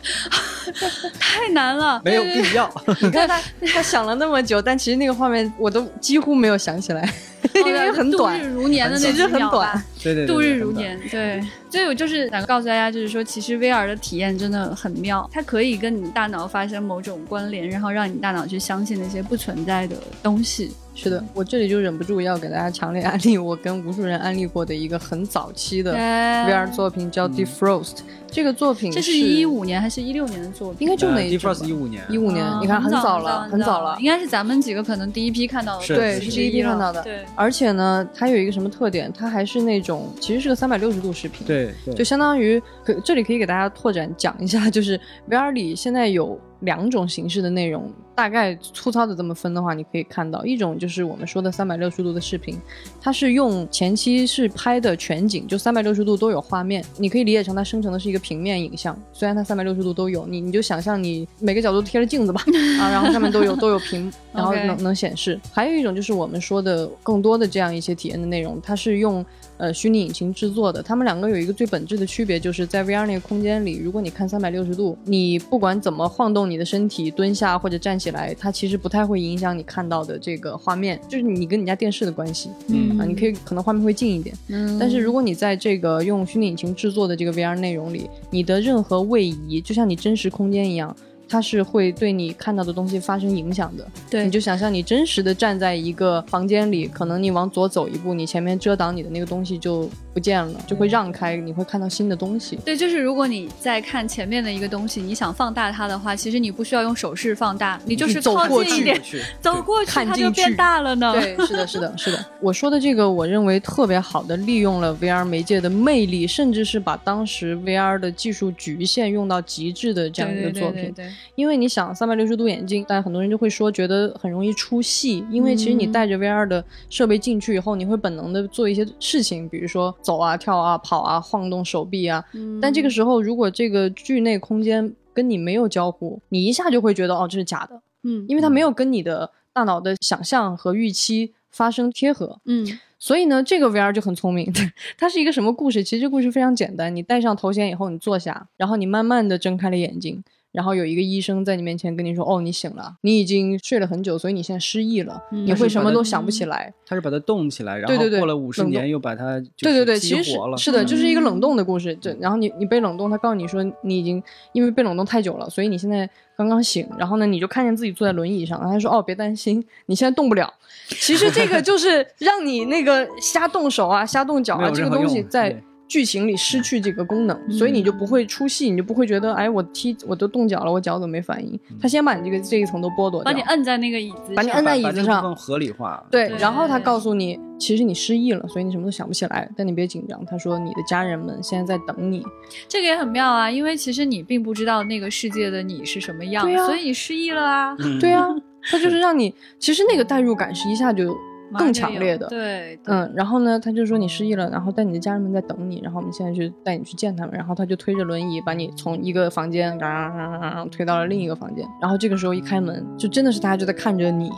[1.19, 2.69] 太难了，没有必要。
[3.01, 3.41] 你看他，
[3.73, 7.11] 他想了那么久，但其实那个画面我都几乎没有想起来，对
[7.65, 9.83] 因为很短度日如年的那其实几秒很短。
[10.03, 20.71] 对对对，度日如年，对，所以我就是想告诉大家，就是说，其实 VR 的体验真的很妙，它可以跟你大脑发生某种关联，然后让你大脑去相信那些不存在的东西。
[20.95, 27.99] 是的，我这里就忍不住要给大家强烈安利我跟无数人安利过的一个很早期的 VR 作品，叫 Defrost。
[28.31, 30.87] 这个作品这是一五年还是一六年的作品？
[30.87, 34.05] 应该就那呃一阵 Defrost 一五年，一五年啊，你看很早了，很早了应。
[34.05, 37.01] 该是咱们几个可能第一批看到的，对，是是第一批看到的。
[37.03, 39.11] 对，而且呢，它有一个什么特点？
[39.11, 41.45] 它还是那种其实是个三百六十度视频。
[41.45, 50.43] 对对，就相当于可这里可以给大家拓展讲一下，就是 VR 里现在有两种形式的内容，大概粗糙的这么分的话，你可以看到。
[50.45, 52.57] 一种就是我们说的三百六十度的视频，
[52.99, 62.41] 它是用前期是拍的全景，就三百六十度都有画面，你可以理解成它生成的是一个平面影像，虽然它三百六十度都有，你你就想象你每个角度贴着镜子吧，
[62.79, 65.39] 啊，然后上面都有都有屏，然后能能显示。
[65.51, 69.25] 还有一种就是我们说的更多的这样一些体验的内容，它是用
[69.61, 70.81] 呃虚拟引擎制作的。
[70.81, 82.49] 它们两个有一个最本质的区别，就是在 VR 那个空间里，如果你看三百六十度，你不管怎么晃动你的身体，蹲下或者站起来，它其实不太会影响你看到的这个画面，就是你跟你家电视的关系。
[82.67, 90.95] 嗯啊，你可以可能画面会近一点，嗯但是如果你在这个用虚拟引擎制作的这个 VR 内容里，你的任何位移，就像你真实空间一样，
[91.31, 93.87] 它是会对你看到的东西发生影响的。
[94.09, 102.57] 对你就想象你真实的站在一个房间里，可能你往左走一步，你前面遮挡你的那个东西就不见了，就会让开，你会看到新的东西。
[102.65, 111.13] 对，就是如果你在看前面的一个东西，你想放大它的话，其实你不需要用手势放大，你就是走靠过去近一点，去走过去看进它就变大了呢。
[111.13, 112.25] 对，是的，是的，是的。
[112.41, 120.81] 我说的这个，我认为特别好的利用了 VR 媒介的魅力，甚至是把当时 VR 的技术局限用到极致的这样一个作品。
[120.81, 132.23] 对对对对因为你想，三百六十度眼镜，但很多人就会说觉得很容易出戏，因为其实你嗯带着 VR 的设备进去以后，你会本能的做一些事情，比如说走啊、跳啊、跑啊、晃动手臂啊。
[132.33, 142.39] 嗯但这个时候，如果这个剧内空间跟你没有交互，你一下就会觉得哦，这是假的，嗯因为它没有跟你的大脑的想象和预期发生贴合。
[142.45, 144.53] 嗯所以呢，这个 VR 就很聪明，
[144.95, 145.83] 它是一个什么故事？
[145.83, 156.73] 其实这故事非常简单，你戴上头显以后，你坐下，然后你慢慢的睁开了眼睛，然后有一个医生在你面前跟你说：“哦，你醒了，你已经睡了很久，所以你现在失忆了，嗯你会什么都想不起来。
[156.85, 160.23] 他是把它冻起来，然后对对对过了五十年又把它就对对对，其实。
[160.23, 161.97] 是是的，嗯就是一个冷冻的故事。
[162.01, 166.87] 这然后你你被冷冻，他告诉你说你已经因为被冷冻太久了，所以你现在刚刚醒。
[166.97, 170.53] 然后呢，你就看见自己坐在轮椅上，然后他说：“哦，别担心，你现在动不了。”
[170.89, 181.59] 其实这个就是让你那个瞎动手啊、瞎动脚啊，这个东西在对剧情里失去这个功能，所以你就不会出戏，你就不会觉得哎，我踢我都动脚了，我脚怎么没反应？
[181.81, 186.01] 他先把你这个这一层都剥夺掉，把你摁在那个椅子上，把你摁在椅子上更合理化。
[186.09, 190.25] 对，对然后他告诉你，其实你失忆了，所以你什么都想不起来，但你别紧张。
[190.25, 192.25] 他说你的家人们现在在等你，
[192.69, 198.29] 这个也很妙啊，因为其实你并不知道那个世界的你是什么样，对啊所以你失忆了啊，嗯对啊，
[198.71, 201.13] 他就是让你，其实那个代入感是一下就
[201.57, 202.27] 更强烈的。
[202.27, 214.31] 对，嗯，然后呢，他就说你失忆了，然后但你的家人们在等你，然后我们现在去带你去见他们，然后他就推着轮椅把你从一个房间啊推到了另一个房间，然后这个时候一开门，就真的是大家就在看着你，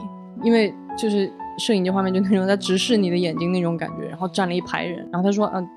[0.44, 5.68] 因为就是摄影机画面就那种在直视你的眼睛那种感觉，然后站了一排人，然后他说嗯、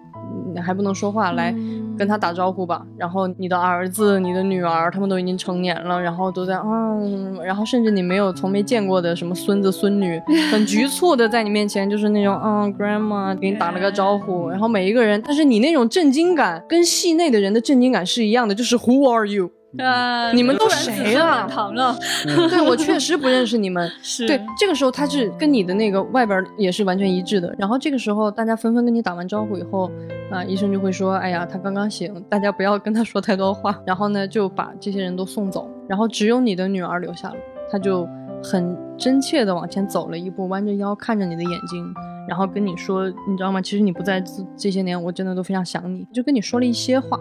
[0.54, 1.54] 你还不能说话，来。
[1.96, 6.62] 嗯跟他打招呼吧，然后你的儿子、你的女儿，他们都已经成年了，然后都在啊、
[7.00, 10.20] 嗯然后甚至你没有从没见过的什么孙子孙女，
[10.52, 19.50] 很局促的在你面前，就是那种嗯，grandma 给你打了个招呼，然后每一个人，但是你那种震惊感跟戏内的人的震惊感是一样的，就是 Who are you？
[19.78, 21.96] 啊，你们都谁啊子孙满堂了，
[22.48, 27.54] 对我确实不认识你们， 是对，这个时候他是跟你的那个外边儿也是完全一致的。
[27.58, 29.90] 然后这个时候大家纷纷跟你打完招呼以后，
[30.30, 37.36] 啊、医生就会说：“哎呀，他刚刚醒，大家不要跟他说太多话。”然后呢，就把这些人都送走，然后只有你的女儿留下了。
[37.70, 38.08] 他就
[38.42, 41.92] 很真切的往前走了一步，弯着腰看着你的眼睛，
[42.28, 43.60] 然后跟你说：“你知道吗？
[43.60, 47.20] 其实你不在这这些年，我真的都非常想你。”就跟你说了一些话，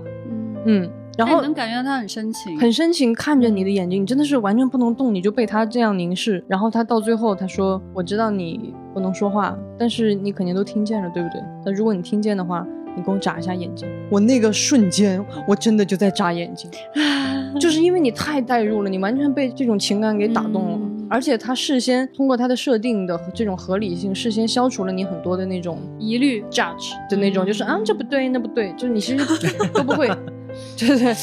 [0.66, 6.44] 嗯，嗯，然后哎能感觉到他很深情，很深情看着你的眼睛，你真的是完全不能动，你就被他这样凝视。
[6.48, 11.42] 然后他到最后他说：“我知道你不能说话，但是你肯定都听见了，对不对？
[11.66, 16.70] 那如果你听见的话，你给我眨一下眼睛。”我那个瞬间，我真的就在眨眼睛，
[17.60, 20.78] 就是因为你太代入了，你完全被这种情感给打动了。
[20.82, 29.24] 嗯而且他事先通过他的设定的这种合理性，事先消除了你很多的那种疑虑，judge 的那种，嗯就是啊这不对那不对，就是你其实
[29.72, 30.10] 都不会，
[30.78, 31.16] 对对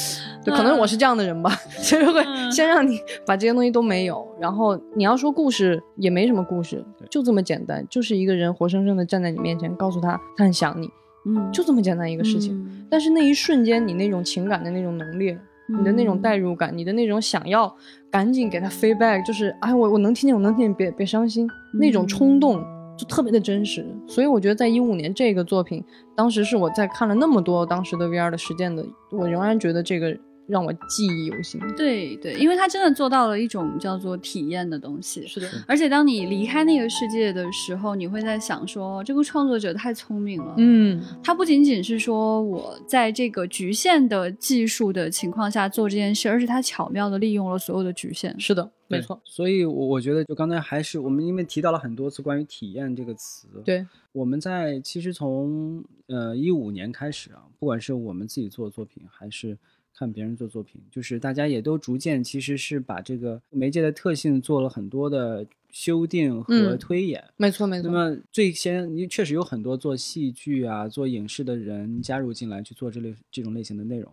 [0.45, 2.51] 对，可能我是这样的人吧， 就是会嗯。
[2.51, 10.91] 先让你把这些东西都没有，然后你要说故事也没什么故事，就这么简单，就是一个人活生生的站在你面前，告诉他他很想你，
[11.27, 12.55] 嗯，就这么简单一个事情。
[12.55, 12.87] 嗯。
[12.91, 17.75] 但是那一瞬间，你那种情感的那种浓烈，你的那种代入感，你的那种想要
[18.11, 22.63] 赶紧给他 feedback，就是哎，我我能听见，我能听见，别别伤心，那种冲动
[23.05, 23.85] 特别的真实。
[24.07, 25.85] 所以我觉得在一五年这个作品，
[26.15, 31.61] 当时是我在看了那么多当时的 VR 的实践的，我仍然觉得这个让我记忆犹新。
[31.77, 35.27] 对对，因为他真的做到了一种叫做体验的东西。
[35.27, 40.55] 是的，而且当你离开那个世界的时候，你会在想说，这个创作者太聪明了。
[40.59, 48.39] 嗯，他不仅仅是说我在这个局限的技术的情况下做这件事，而是他巧妙的利用了所有的局限。
[48.39, 59.57] 是的，没错，所以我我觉得就刚才还是我们因为提到了很多次关于体验这个词，对，我们在其实从呃一五年开始啊，不管是我们自己做的作品，还是
[59.97, 67.23] 看别人做作品，就是大家也都逐渐其实是把这个媒介的特性做了很多的修订和嗯推演。
[67.37, 67.91] 没错，没错。
[67.91, 74.13] 那么最先，你确实有很多做戏剧啊、做影视的人加入进来去做这类这种类型的内容。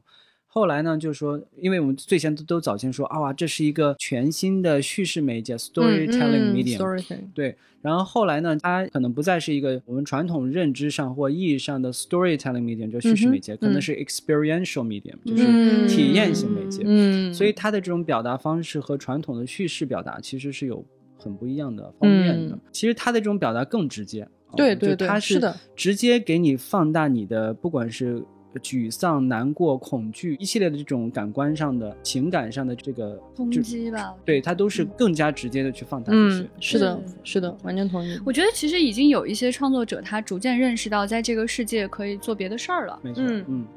[0.51, 7.03] 后来呢，就是说，因为我们最先都都早先说啊，哇，这是一个全新的叙事媒介 （storytelling 嗯 medium）、
[7.35, 16.81] 对，然后后来呢，它可能不再是一个我们传统认知上或意义上的 storytelling medium，就叙事媒介，可能是 experiential medium，、就是嗯体验型媒介。
[16.83, 20.83] 嗯，所以它的这种表达方式和传统的叙事表达其实是有
[21.15, 22.55] 很不一样的方面的。
[22.55, 28.23] 嗯其实它的这种表达更直接，啊对对对是的直接给你放大你的不管是。
[28.55, 36.11] 沮丧、难过、恐惧，一系列的这种感官上的、情感上的这个冲击吧，对他都是更加直接的去放大。
[36.13, 38.19] 嗯，是的是，是的，完全同意。
[38.25, 42.99] 我觉得其实已经有一些创作者，他逐渐认识到，在这个世界可以做别的事儿了。
[43.03, 43.67] 没错，嗯嗯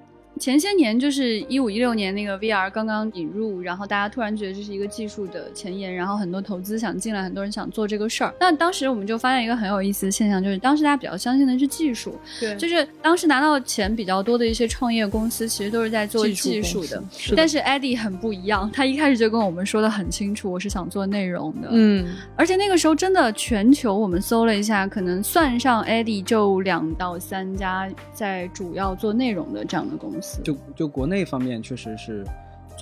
[0.42, 8.34] 前些年就是一五一六年那个 VR 刚刚引入，然后大家突然觉得这是一个技术的前沿，然后很多投资想进来，很多人想做这个事儿。
[8.40, 17.00] 那当时我们就发现一个很有意思的现象，就是当时大家比较相信的是技术，对就是当时拿到钱比较多的一些创业公司，其实都是在做技术的。
[17.16, 21.68] 是但是 Eddie 很不一样，他一开始就跟我们说的很清楚，我是想做内容的。
[21.70, 30.31] 嗯，而且那个时候真的全球我们搜了一下，可能算上 Eddie 就两到三家在主要做内容的这样的公司。
[30.42, 32.24] 就就国内方面确实是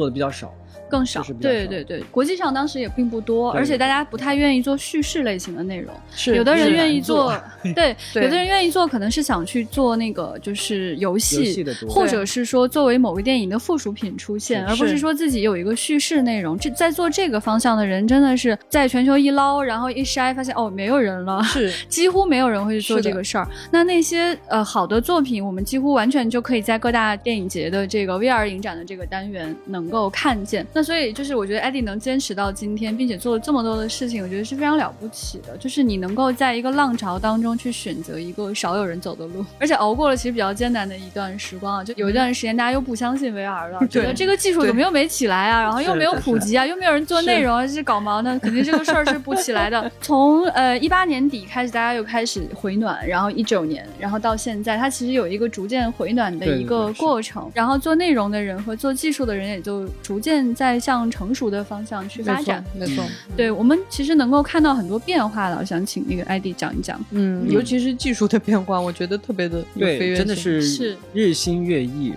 [0.01, 0.51] 做的比较少。
[0.89, 7.33] 更少对对对，国际上当时也并不多，而且大家不太愿意做叙事类型的内容，是有的 人愿意做，
[7.63, 16.59] 对，对有的人愿意做，可能是想去做那个就是游游戏或者是说作为某个电影的附属品出现，而不是说自己有一个叙事内容。
[16.59, 21.41] 这在做这个方向的人，真的是在全球一捞，然后一筛，发现哦，没有人了。
[21.47, 23.47] 是几乎没有人会去做这个事儿。
[23.71, 30.67] 那那些呃好的作品，我们几乎完全就可以在各大电影节的这个 VR 影展的这个单元能够看见。
[30.73, 35.57] 那所以就是我觉得艾迪能坚持到今天，并且做了这么多的事情，我觉得是非常了不起的。
[35.57, 41.85] 就是你能够在一个浪潮当中去选择一个少有人走的路， 而且熬过了其实比较艰难的一段时光啊。
[41.85, 48.39] 就有一段时间大家又不相信 VR 了，觉得这个技术怎么又没起来啊，然后又没有普及啊，又没有人做内容啊，这是搞毛呢？
[48.43, 49.91] 肯定这个事儿是不起来的。
[50.01, 57.51] 从呃一八年底开始，大家又开始回暖，然后一九年，然后到现在，它其实有一个逐渐回暖的一个过程。
[57.55, 62.65] 然后做内容的人和做技术的人也就逐渐在向成熟的方向去发没错展。
[62.75, 63.05] 没错，
[63.37, 67.01] 对我们其实能够看到很多变化了，我想请那个艾迪讲一讲。
[67.11, 72.13] 嗯，尤其是技术的变化，我觉得特别的有飞对，跃真的是是日新月异。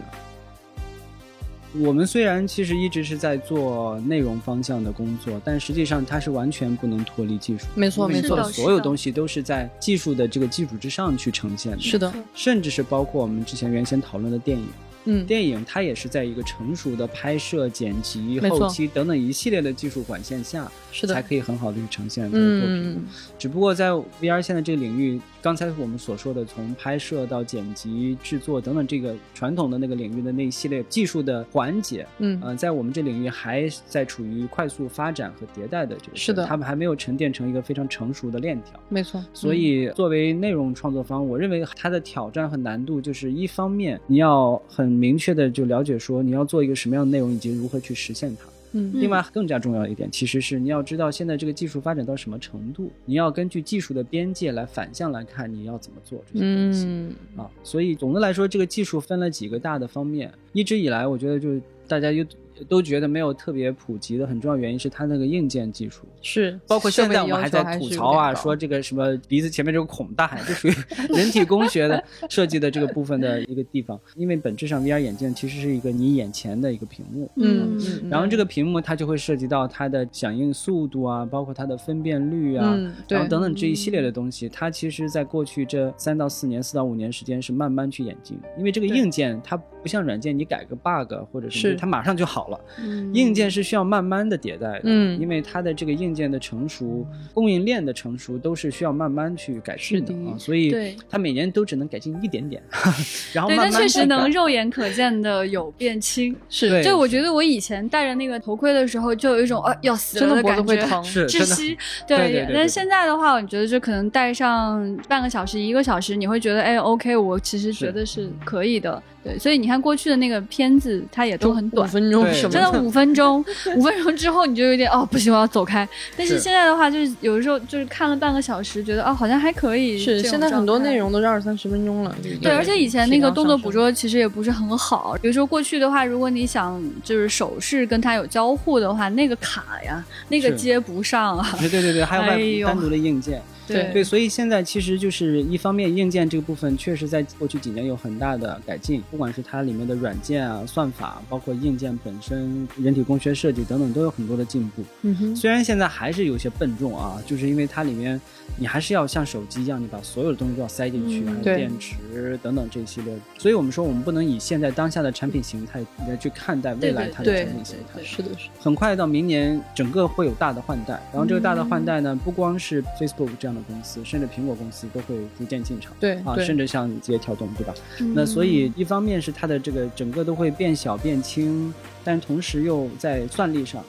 [1.79, 7.65] 我们虽然其实一直是在做内容方向的工作，但实际上它是完全不能脱离技术。
[7.73, 11.79] 没错没错所有东西都是在技术的这个基础之上去呈现的。
[11.79, 14.67] 是的，甚至是包括我们之前原先讨论的电影，
[15.05, 21.13] 嗯，电影它也是在一个成熟的拍摄、剪辑、后期等等一系列的技术管线下，是的。
[21.13, 22.93] 才可以很好的去呈现这个作品。
[22.95, 23.05] 嗯，
[23.37, 23.89] 只不过在
[24.21, 38.79] VR 现在这个领域，刚才我们所说的从拍摄到剪辑、制作等等这个传统的那个领域的那一系列技术的环节，嗯呃，在我们这领域还在处于快速发展和迭代的这个，是的他们还没有沉淀成一个非常成熟的链条。
[38.87, 48.45] 没错，所以，作为内容创作方，我认为它的挑战和难度就是一方面，你要很明确的就了解说你要做一个什么样的内容，以及如何去实现它。
[48.73, 57.49] 嗯另外，更加重要一点，其实是你要知道现在这个技术发展到什么程度，你要根据技术的边界来反向来看你要怎么做这些东西、嗯啊。
[57.63, 60.31] 所以总的来说，这个技术分了几个大的方面。
[60.51, 62.25] 一直以来，我觉得就是大家又
[62.63, 66.05] 都觉得没有特别普及的很重要原因是它那个硬件技术。
[66.21, 70.73] 是，包括现在我们还在吐槽啊，说这个什么鼻子前面这个孔大，这属于
[71.15, 73.99] 人体工学的设计的这个部分的一个地方。
[74.15, 82.77] 因为本质上 VR 眼镜其实是一个你眼前的一个屏幕，嗯嗯，然后这个屏幕它就会涉及到它的响应速度啊，包括它的分辨率啊，
[83.09, 88.39] 然后等等这一系列的东西，它其实在过去这三到四年、四到五年时间是慢慢去演进。
[88.57, 92.52] 因为这个硬件它不像软件，你改个 bug 或者什么是它马上就好了。
[92.77, 93.13] 嗯。
[93.13, 95.19] 硬件是需要慢慢的迭代的，嗯。
[95.19, 100.95] 因为它的这个硬件的成熟、供应链的成熟都是需要慢慢去改进的啊，所以对。
[101.09, 102.61] 它每年都只能改进一点点，
[103.33, 106.35] 然后对，慢慢但确实能肉眼可见的有变轻。
[106.49, 106.69] 是。
[106.69, 111.77] 对就我觉得我以前戴着那个头盔的时候，就有一种啊要死了的感觉，会疼，是窒息。
[112.07, 119.01] 对 但是现在的话，我觉得就可能戴上半个小时、一个小时，你会觉得哎，OK，我其实觉得是可以的。
[119.23, 121.91] 对，所以你看过去的那个片子，它也都很短五。
[121.91, 123.43] 分钟对什么真的五分钟，
[123.77, 125.87] 五分钟之后你就有点哦不行，我要走开。
[126.17, 129.97] 但是是现在的话，就是有的时候就是看了半个小时，觉得哦好像还可以。
[129.97, 135.15] 是现在很多内容都是二三十分钟了，对，而且以前那个动作捕捉其实也不是很好。
[135.21, 141.55] 比如说过去的话，如果你想就是手势跟它有交互的话，那个卡呀，那个接不上啊。
[141.59, 143.41] 对对对对，还有外哎单独的硬件。
[143.67, 154.83] 对对，所以现在其实就是一方面硬件这个部分确实在过去几年有很大的改进，不管是它里面的软件啊、算法，包括硬件本身、人体工学设计等等，都有很多的进步。
[155.03, 158.19] 嗯哼，虽然现在还是有些笨重啊，就是因为它里面
[158.57, 163.15] 你还是要像手机一样，你把所有的东西都要塞进去，嗯还有电池等等这一系列。
[163.37, 167.99] 所以我们说，我们不能以现在当下的产品形态来去看待未来它的产品形态。
[167.99, 171.01] 对是的，是的，很快到明年，整个会有大的换代。
[171.11, 175.91] 然后这个大的换代呢，不光是 Facebook 这样的公司，甚至苹果公司都会逐渐进场。
[175.93, 177.73] 啊，对啊甚至像字节跳动，对吧？
[177.99, 181.73] 嗯那所以一方面是它的这个整个都会变小变轻，
[182.03, 183.83] 但同时又在算力上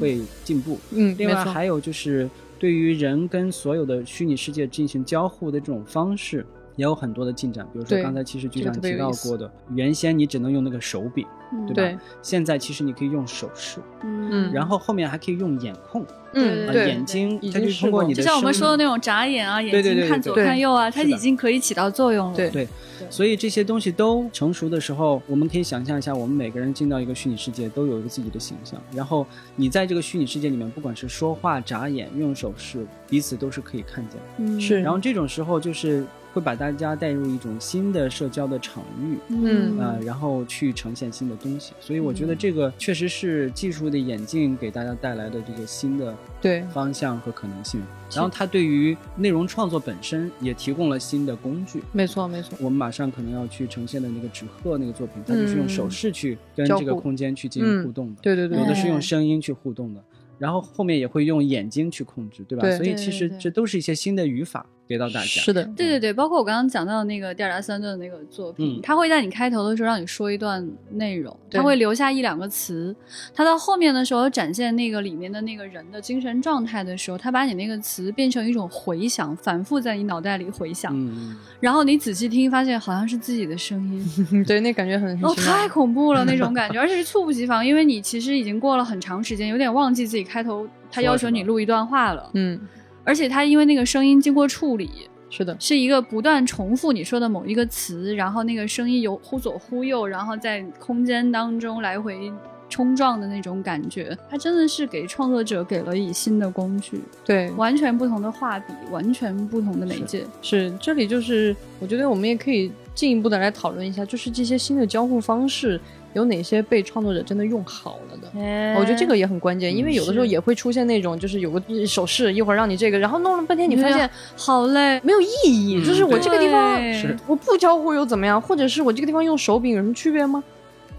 [0.00, 0.78] 会进步。
[0.90, 6.46] 嗯，另外还有就是对于人跟所有的虚拟世界进行交互的这种方式。
[6.76, 11.28] 也有很多的进展，比如说刚才其实局长提到过的，原先你只能用那个手柄，嗯
[11.66, 11.74] 对吧？
[11.74, 22.36] 对现在其实你可以用手势，嗯然后后面还可以用眼控，啊，嗯对，眼睛它就经试过通过你的就像我们说的那种眨眼啊，眼睛看左看右啊，它已经可以起到作用了。
[22.36, 22.68] 对对，
[23.08, 28.80] 所以这些东西都成熟的时候，我们可以想象一下，我们每个人进到一个虚拟世界，都有一个自己的形象。
[28.92, 29.26] 然后
[29.56, 34.22] 你在这个虚拟世界里面，不管是说话、眨眼、用手势，彼此都是可以看见的。
[34.38, 39.18] 嗯是然后这种时候，就是会把大家带入一种新的社交的场域。
[39.28, 39.78] 嗯。
[39.78, 46.62] 呃，然后去呈现新的东西，所以我觉得这个确实是技术的演进给大家带来的这个新的对。
[46.72, 47.80] 方向和可能性。
[48.12, 51.80] 然后它对于内容创作本身也提供了新的工具。
[51.92, 60.02] 没错没错，我们马上可能要去呈现的那个纸鹤那个作品，它就是用手势去跟这个空间去进行互动的，对对对有的是用哎声音去互动的，
[60.38, 62.62] 然后后面也会用眼睛去控制，对吧？
[62.62, 62.76] 对。
[62.76, 65.26] 所以其实这都是一些新的语法给到大家。
[65.26, 68.80] 是的，对对对，包括我刚刚讲到的那个蒂尔达斯温顿的那个作品，嗯。
[68.82, 71.58] 他会在你开头的时候让你说一段内容，对。
[71.58, 72.94] 他会留下一两个词，
[73.32, 92.58] 他到后面的时候展现那个里面的那个人的精神状态的时候，他把你那个词变成一种回响，反复在你脑袋里回响，嗯，然后你仔细听，发现好像是自己的声音， 对，那感觉很很哦，太恐怖了那种 感觉，而且是猝不及防，因为你其实已经过了很长时间，有点忘记自己开头他要求你录一段话了，嗯，
[93.04, 94.90] 而且它因为那个声音经过处理。
[95.32, 102.32] 是的，是一个不断重复你说的某一个词，然后那个声音有忽左忽右，然后在空间当中来回
[102.68, 104.18] 冲撞的那种感觉。
[104.28, 110.26] 它真的是给创作者给了以新的工具，对，完全不同的画笔，完全不同的媒介。
[110.42, 115.80] 是这里就是我觉得我们也可以进一步的来讨论一下，就是这些新的交互方式
[116.12, 118.40] 有哪些被创作者真的用好了的。
[118.40, 130.42] 哎我觉得这个也很关键，因为有的时候也会出现那种，就是有个手势，一会儿让你这个，然后弄了半天，你发现好累，没有意义，嗯就是我这个地方是我不交互又怎么样，或者是我这个地方用手柄有什么区别吗？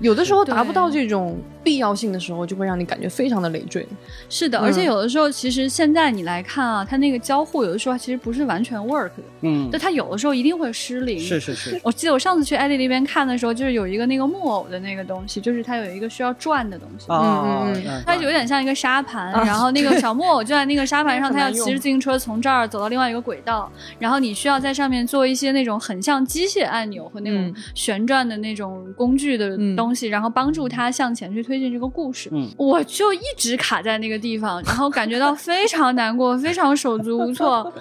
[0.02, 3.88] 有的时候达不到这种必要性的时候，就会让你感觉非常的累赘。
[4.30, 4.62] 是的，嗯。
[4.62, 9.70] 而且有的时候，其实现在你来看啊，它那个交互有的时候其实不是完全 work 的，嗯。
[9.72, 11.20] 就，它有的时候一定会失灵。
[11.20, 17.06] 是是是，我记得我上次去艾丽那边看的时候，就是有一个那个木偶的那个东西，就是它有一个需要转的东西。
[17.12, 18.04] 啊，嗯嗯嗯。
[18.06, 19.44] 它有点像一个沙盘，啊。
[19.46, 27.56] 然后那个小木偶就在那个沙盘上， 它要骑着自行车从这儿走到另外一个轨道，然后你需要在上面做一些那种很像机械按钮和那种嗯。
[27.76, 32.30] 旋转的那种工具的嗯东西，然后帮助他向前去推进这个故事。
[32.32, 37.72] 嗯我就一直卡在那个地方，然后感觉到非常难过，非常手足无措。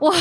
[0.00, 0.12] 我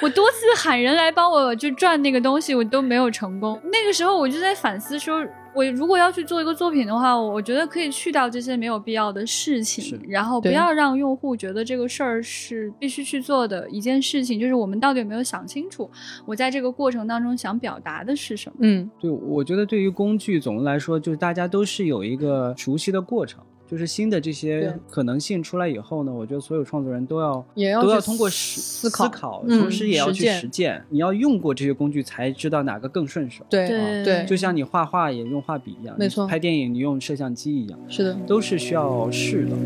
[0.00, 3.60] 我多次喊人来帮我去转那个东西，我都没有成功。
[3.64, 5.24] 那个时候我就在反思说。
[5.54, 14.40] 我如果要去做一个作品的话，我觉得可以去掉这些没有必要的事情，然后不要让用户觉得这个事儿是必须去做的一件事情。
[14.40, 15.90] 就是我们到底有没有想清楚，
[16.24, 18.56] 我在这个过程当中想表达的是什么？
[18.60, 23.42] 嗯，对，我觉得对于工具，总的来说，就是大家都是有一个熟悉的过程。
[23.72, 30.84] 就是新的这些可能性出来以后呢，我觉得所有创作人都要也要都要通过思思考同时也要去实践。
[30.90, 33.46] 你要用过这些工具，才知道哪个更顺手。
[33.48, 38.14] 对对对，就像你画画也用画笔一样，没错拍电影你用摄像机一样，是的。
[38.26, 39.56] 都是需要试的。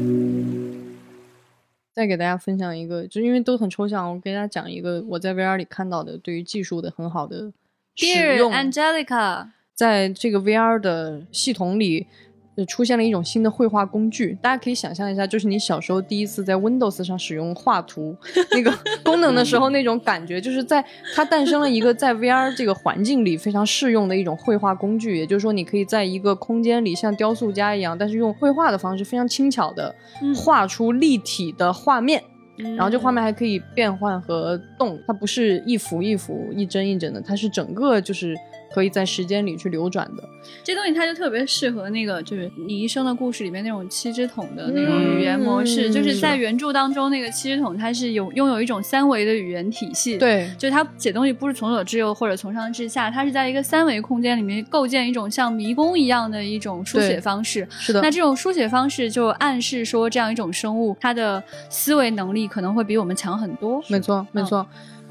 [1.93, 7.51] 再给大家分享一个，就因为都很抽象，我给大家讲一个我在 VR 里看到的对于技术的很好的
[7.97, 8.53] 使 Dear 用。
[8.53, 14.39] Angelica，在这个 VR 的系统里，呃，出现了一种新的绘画工具。
[14.41, 18.17] 大家可以想象一下，就是你小时候第一次在 Windows 上使用画图
[18.53, 18.73] 那个
[19.05, 20.85] 功能的时候，那种感觉，就是在
[21.15, 25.19] 它诞生了一个在 VR 这个环境里非常适用的一种绘画工具。
[25.19, 32.23] 也就是说，你可以在一个空间里像雕塑家一样，但是用绘画的方式非常轻巧的嗯画出立体的画面。
[32.57, 38.35] 然然后这画面还可以变换和动，它不是一幅一幅、一帧一帧的，它是整个就是
[38.77, 40.23] 可以在时间里去流转的。
[40.63, 50.19] 这东西它就特别适合那个，就是你一生的故事里面那种七只桶的那种语言模式，嗯就是在原著当中那个七只桶它是有拥有一种三维的语言体系。。
[50.19, 57.67] 对，就它写东西不是从左至右或者从上至下，它是在一个三维空间里面构建一种像迷宫一样的一种书写方式。
[57.71, 58.11] 是的那。
[58.11, 63.83] 这种书写方式就暗示说，这样一种生物，它的思维能力可能会比我们强很多。
[63.89, 64.67] 没错，没错。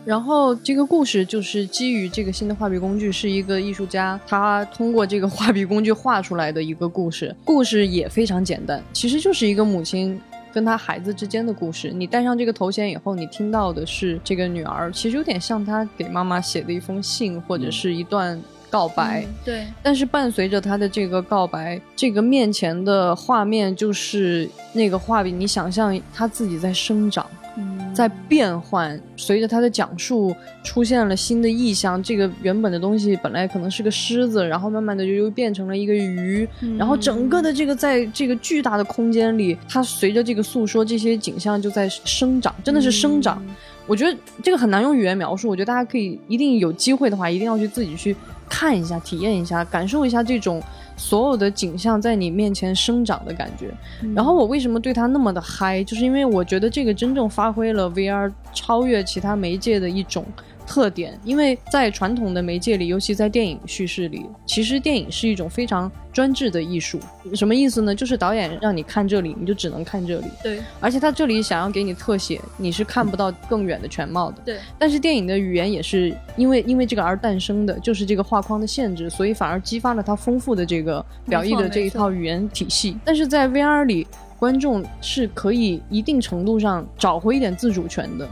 [0.06, 7.36] 然后这个故事就是基于这个新的画笔工具，是一个艺术家他通过这个画笔工具画出来的一个故事。
[7.43, 10.22] 故事也非常简单，其实就是一个母亲
[10.53, 11.91] 跟他孩子之间的故事。
[11.91, 18.39] 你戴上这个头衔以后，你听到的是这个女儿，其实有点像她给妈妈写的一封信，或者是一段
[18.76, 19.23] 告白。
[19.26, 27.26] 嗯对，但是伴随着他的这个告白，这个面前的画面就是那个画笔，你想象他自己在生长，
[27.57, 28.99] 嗯在变换。
[29.15, 32.03] 随着他的讲述，出现了新的意象。
[32.03, 36.45] 这个原本的东西本来可能是个狮子，然后慢慢的就又变成了一个鱼。
[36.61, 43.41] 嗯然后整个的这个在这个巨大的空间里，它随着这个诉说，这些景象就在生长，真的是生长。
[43.47, 43.55] 嗯
[43.88, 48.15] 我觉得这个很难用语言描述，我觉得大家可以一定有机会的话，一定要去自己去
[48.48, 50.62] 看一下、体验一下、感受一下这种
[50.96, 53.74] 所有的景象在你面前生长的感觉。
[54.02, 60.26] 嗯然后我为什么对它那么的嗨，就是因为我觉得这个真正发挥了 VR 超越其他媒介的一种
[60.66, 66.99] 特点，因为在传统的媒介里，尤其在电影叙事里，其实电影是一种非常专制的艺术。
[67.34, 67.93] 什么意思呢？
[67.93, 70.26] 就是导演让你看这里，你就只能看这里。
[70.43, 74.41] 对，而且他这里想要给你特写，你是看不到更远的全貌的。
[74.45, 82.97] 对，但是电影的语言也是因为因为这个而诞生的，就是这个画框的限制，所以反而激发了它丰富的这个表意的这一套语言体系。
[83.05, 84.07] 但是在 VR 里，
[84.39, 88.28] 观众是可以一定程度上找回一点自主权的。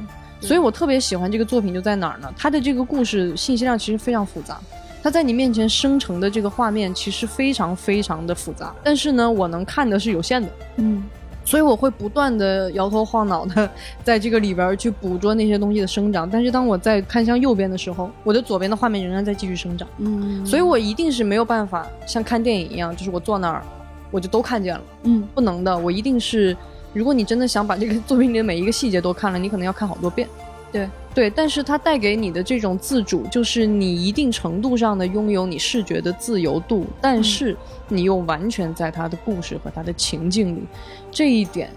[0.47, 2.31] 所以我特别喜欢这个作品，就在哪儿呢？
[2.37, 4.59] 它的这个故事信息量其实非常复杂，
[5.01, 8.73] 它在你面前生成的这个画面其实非常非常的复杂。
[8.83, 11.03] 但是呢，我能看的是有限的，嗯，
[11.45, 13.69] 所以我会不断的摇头晃脑的
[14.03, 16.29] 在这个里边去捕捉那些东西的生长。
[16.29, 23.63] 但是当我在看向右边的时候，我的左边的画面仍然在继续生长，嗯，所以我一定是没有办法像看电影一样，就是我坐那儿
[24.11, 26.55] 我就都看见了，嗯，不能的，我一定是。
[26.93, 30.27] 如果你真的想把这个作品里的每一个细节都看了，你可能要看好多遍。
[30.71, 30.89] 对。
[31.13, 37.55] 对，但是它带给你的这种自主，就是你一定程度上的拥有你视觉的自由度，但是
[37.87, 40.63] 你又完全在它的故事和它的情境里，
[41.11, 41.69] 这一点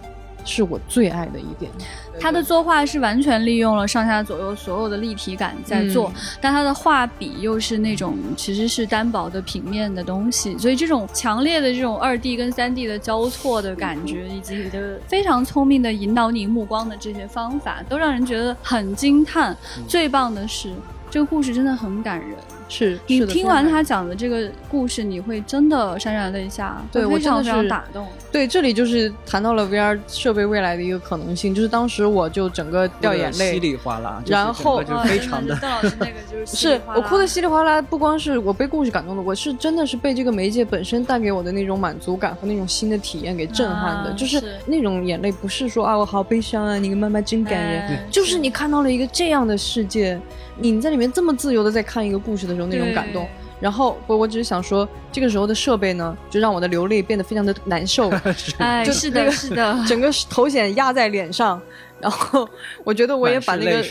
[0.47, 1.71] 是我最爱的一点。
[2.19, 19.55] 他的作画是完全利用了上下左右所有的立体感在做，但他的画笔又是那种其实是单薄的平面的东西，所以这种强烈的这种二 D 跟三 D 的交错的感觉，以及你的非常聪明的引导你目光的这些方法，都让人觉得很惊叹。
[19.87, 20.73] 最棒的是，
[21.11, 22.31] 这个故事真的很感人。
[22.69, 28.07] 是你听完他讲的这个故事，你会真的潸然泪下，对我非常非常打动。
[28.33, 35.57] 对，这里就是谈到了 VR 设备未来的一个可能性，就是当时我就整个掉眼泪，稀里哗啦，然后就非常的。
[35.57, 50.21] 邓老师那个就是是我哭的稀里哗啦，不光是我被故事感动的，我是真的是被这个媒介本身带给我的那种满足感和那种新的体验给震撼的，就是那种眼泪不是说啊我好悲伤啊，你个妈妈真感人，就是你看到了一个这样的世界。
[50.59, 53.29] 你在里面这么自由的在看一个故事的时候，那种感动。
[53.59, 58.11] 然后我我只是想说，这个时候的设备呢，就让我的流泪变得非常的难受。
[58.59, 61.61] 哎，是的，是的， 整个头显压在脸上。
[61.99, 62.47] 然后
[62.85, 63.83] 我觉得我也把那个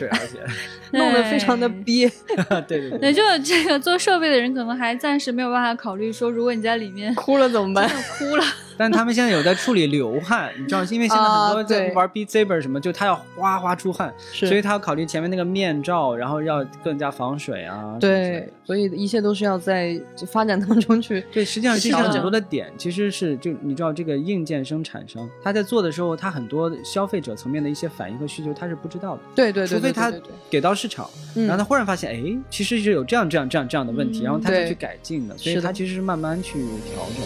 [0.92, 2.10] 弄得非常的憋。
[2.28, 3.00] 对 对对。
[3.02, 7.90] 也就这个做设备的人可能还暂时没有办法考虑说，如果你在里面哭了怎么办？
[8.18, 8.44] 哭了。
[8.78, 17.96] 但他们现在有在处理流汗，你知道， 因为现在很多在玩 B Z 本什么，就他要哗哗出汗，所以他要考虑前面那个面罩，然后要更加防水啊。
[18.02, 21.24] 对，所以一切都是要在发展当中去。
[21.32, 29.22] 对，实际上这些很多的点其实是就你知道，这个硬件生产商他在做的时候，他很多消费者层面的一些反应和需求他是不知道的。
[29.34, 29.68] 对对对。
[29.68, 30.12] 除非他
[30.50, 37.26] 给到市场，然后他忽然发现，哎，其实是有这样这样这样这样的问题，然后他就去改进的，所以他其实是慢慢去调整。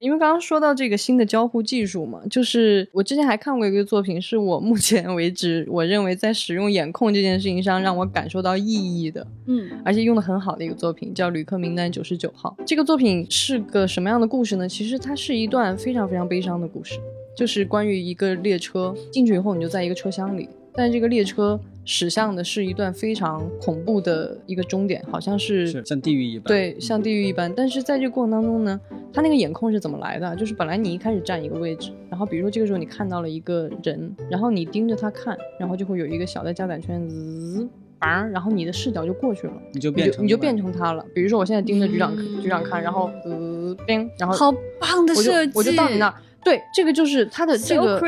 [0.00, 12.52] 因为刚刚说到这个新的交互技术嘛，就是我之前还看过一个作品，是我目前为止我认为在使用眼控这件事情上让我感受到意义的，嗯，而且用的很好的一个作品，叫《旅客名单九十九号》。
[12.66, 14.68] 这个作品是个什么样的故事呢？
[14.68, 16.96] 其实它是一段非常非常悲伤的故事，
[17.36, 21.58] 就是关于一个列车进去以后，你就在一个车厢里，但是这个列车。
[21.84, 26.44] 驶向的是一段非常恐怖的一个终点，好像是像地狱一般。
[26.46, 27.52] 对，像地狱一般。
[27.52, 28.80] 但是在这个过程当中呢，
[29.12, 30.36] 他那个眼控是怎么来的？
[30.36, 37.68] 就是本来你一开始站一个位置，然后比如说这个时候你看到了一个人，然后你盯着他看，然后就会有一个小的加载圈，滋，
[37.98, 41.04] 然后你的视角就过去了，你就变成你就变成他了。
[41.12, 43.76] 比如说我现在盯着局长局长看，然后滋，
[44.16, 46.14] 然后好棒的设计，我就到你那儿。
[46.44, 48.00] 对，这个就是它的这个，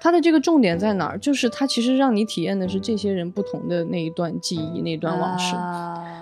[0.00, 1.18] 它的这个重点在哪儿？
[1.18, 5.54] 就是它其实让你体验的是这些人不同的那一段记忆、那段往事，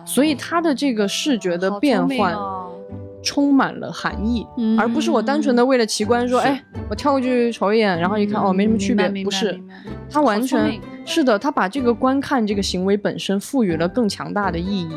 [0.04, 2.36] 所以它的这个视觉的变换
[3.22, 4.46] 充满了含义，
[4.78, 9.60] 而不是我单纯的为了奇观说，哎，我跳过去瞅一眼，然后一看哦，没什么区别，不是，
[10.10, 14.88] 它完全是的，它把这个观看这个行为本身赋予了更强大的意义。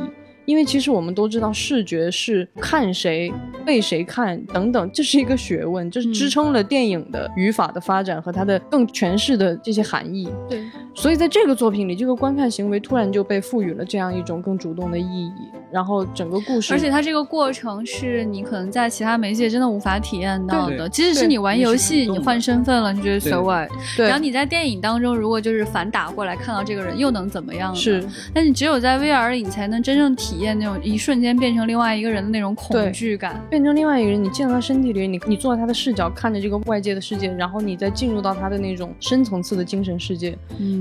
[0.52, 3.32] 因为其实我们都知道，视觉是看谁、
[3.66, 10.30] 被谁看等等，这是一个学问，就是支撑了电影的语法的发展和它的更诠释的这些含义。
[10.50, 10.62] 对，
[10.94, 15.32] 所以在这个作品里，这个观看行为突然就被赋予了这样一种更主动的意义。
[15.72, 20.90] 然后整个故事，而且它这个过程是你可能在其他媒介真的无法体验到的。
[20.90, 23.66] 即使是你玩游戏，你换身份了，你觉得所谓。
[23.96, 24.06] 对。
[24.06, 27.74] 然后你在电影当中，如果就是反打过来看到这个人，又能怎么样？
[27.74, 28.06] 是。
[28.34, 33.42] 但你只有在 VR 里，你才能真正体验那种一瞬间变成另外一个人的那种恐惧感。
[33.50, 40.38] 变成另外一个人，你进到他身体里，你你坐在他的视角看着这个外界的世界，然后你再进入到他的那种深层次的精神世界，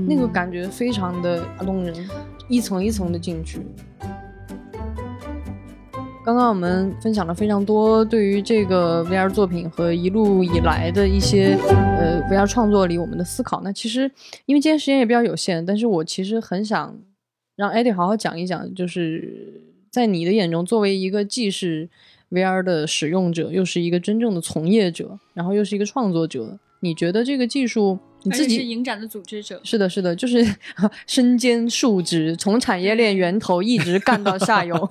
[0.07, 1.95] 那个感觉非常的打动人，
[2.47, 3.61] 一层一层的进去。
[6.23, 13.59] 刚刚我们分享了非常多对于这个 VR 作品和一路以来的一些呃 VR 创作里我们的思考。
[13.63, 14.01] 那其实
[14.45, 16.95] 因为今天时间也比较有限，但是我其实很想
[17.55, 21.89] 让 Eddie 好好讲一讲，就是在你的眼中，作为一个既是
[22.29, 30.45] VR 的使用者，又是一个真正的从业者，然后又是一个创作者，你觉得这个技术你自己是影展的组织者，是的，是的，就是
[31.07, 34.89] 身兼数职，从产业链源头一直干到下游。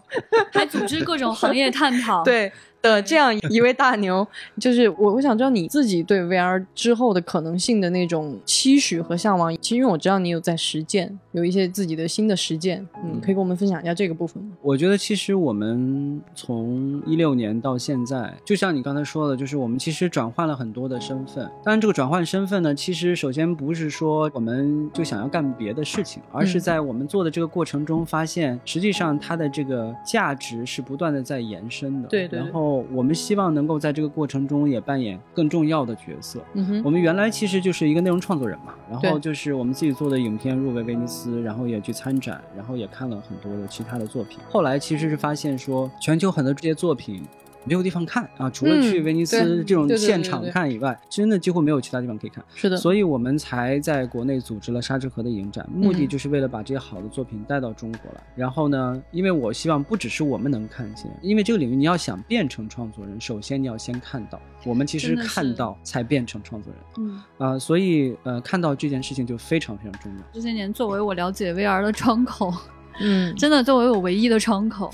[0.52, 2.22] 还组织各种行业探讨。
[2.24, 2.52] 对
[2.82, 4.26] 的这样一位大牛，
[4.58, 9.54] 就是我我想知道你自己对 VR 之后的可能性的那种期许和向往。
[9.60, 14.50] 其实因为我知道你有在实践，有一些自己的新的实践，嗯，可以跟我们分享一下这个部分吗？
[14.62, 21.44] 我觉得其实我们从一六年到现在，就像你刚才说的，就是我们其实转换了很多的身份。
[21.64, 32.08] 当然，这个转换身份呢，其实首先不是说我们就想要干别的事情，而是嗯在我们做的这个过程中，发现实际上它的这个价值是不断的在延伸的。
[32.08, 36.40] 对对对然后我们希望能够在这个过程中也扮演更重要的角色。
[36.54, 44.38] 嗯哼，我们原来其实就是一个内容创作人嘛，然后就是我们自己做的影片入围威尼斯，然后也去参展，然后也看了很多的其他的作品。
[44.48, 47.22] 后来其实是发现说，全球很多这些作品。
[47.64, 52.44] 没有地方看啊，除了嗯去威尼斯这种现场看以外，真的几乎没有其他地方可以看。
[52.54, 58.22] 是的，所以我们才在国内组织了沙之河的影展，目的嗯就是为了把这些好的作品带到中国来。
[58.34, 64.40] 然后呢，因为我希望不只是我们能看见，因为这个领域你要想变成创作人，首先你要先看到。
[64.64, 66.82] 我们其实看到才变成创作人。
[66.98, 70.22] 嗯，啊、所以呃，看到这件事情就非常非常重要。
[70.32, 72.52] 这些年作为我了解 VR 的窗口，
[72.98, 74.90] 嗯，真的作为我唯一的窗口，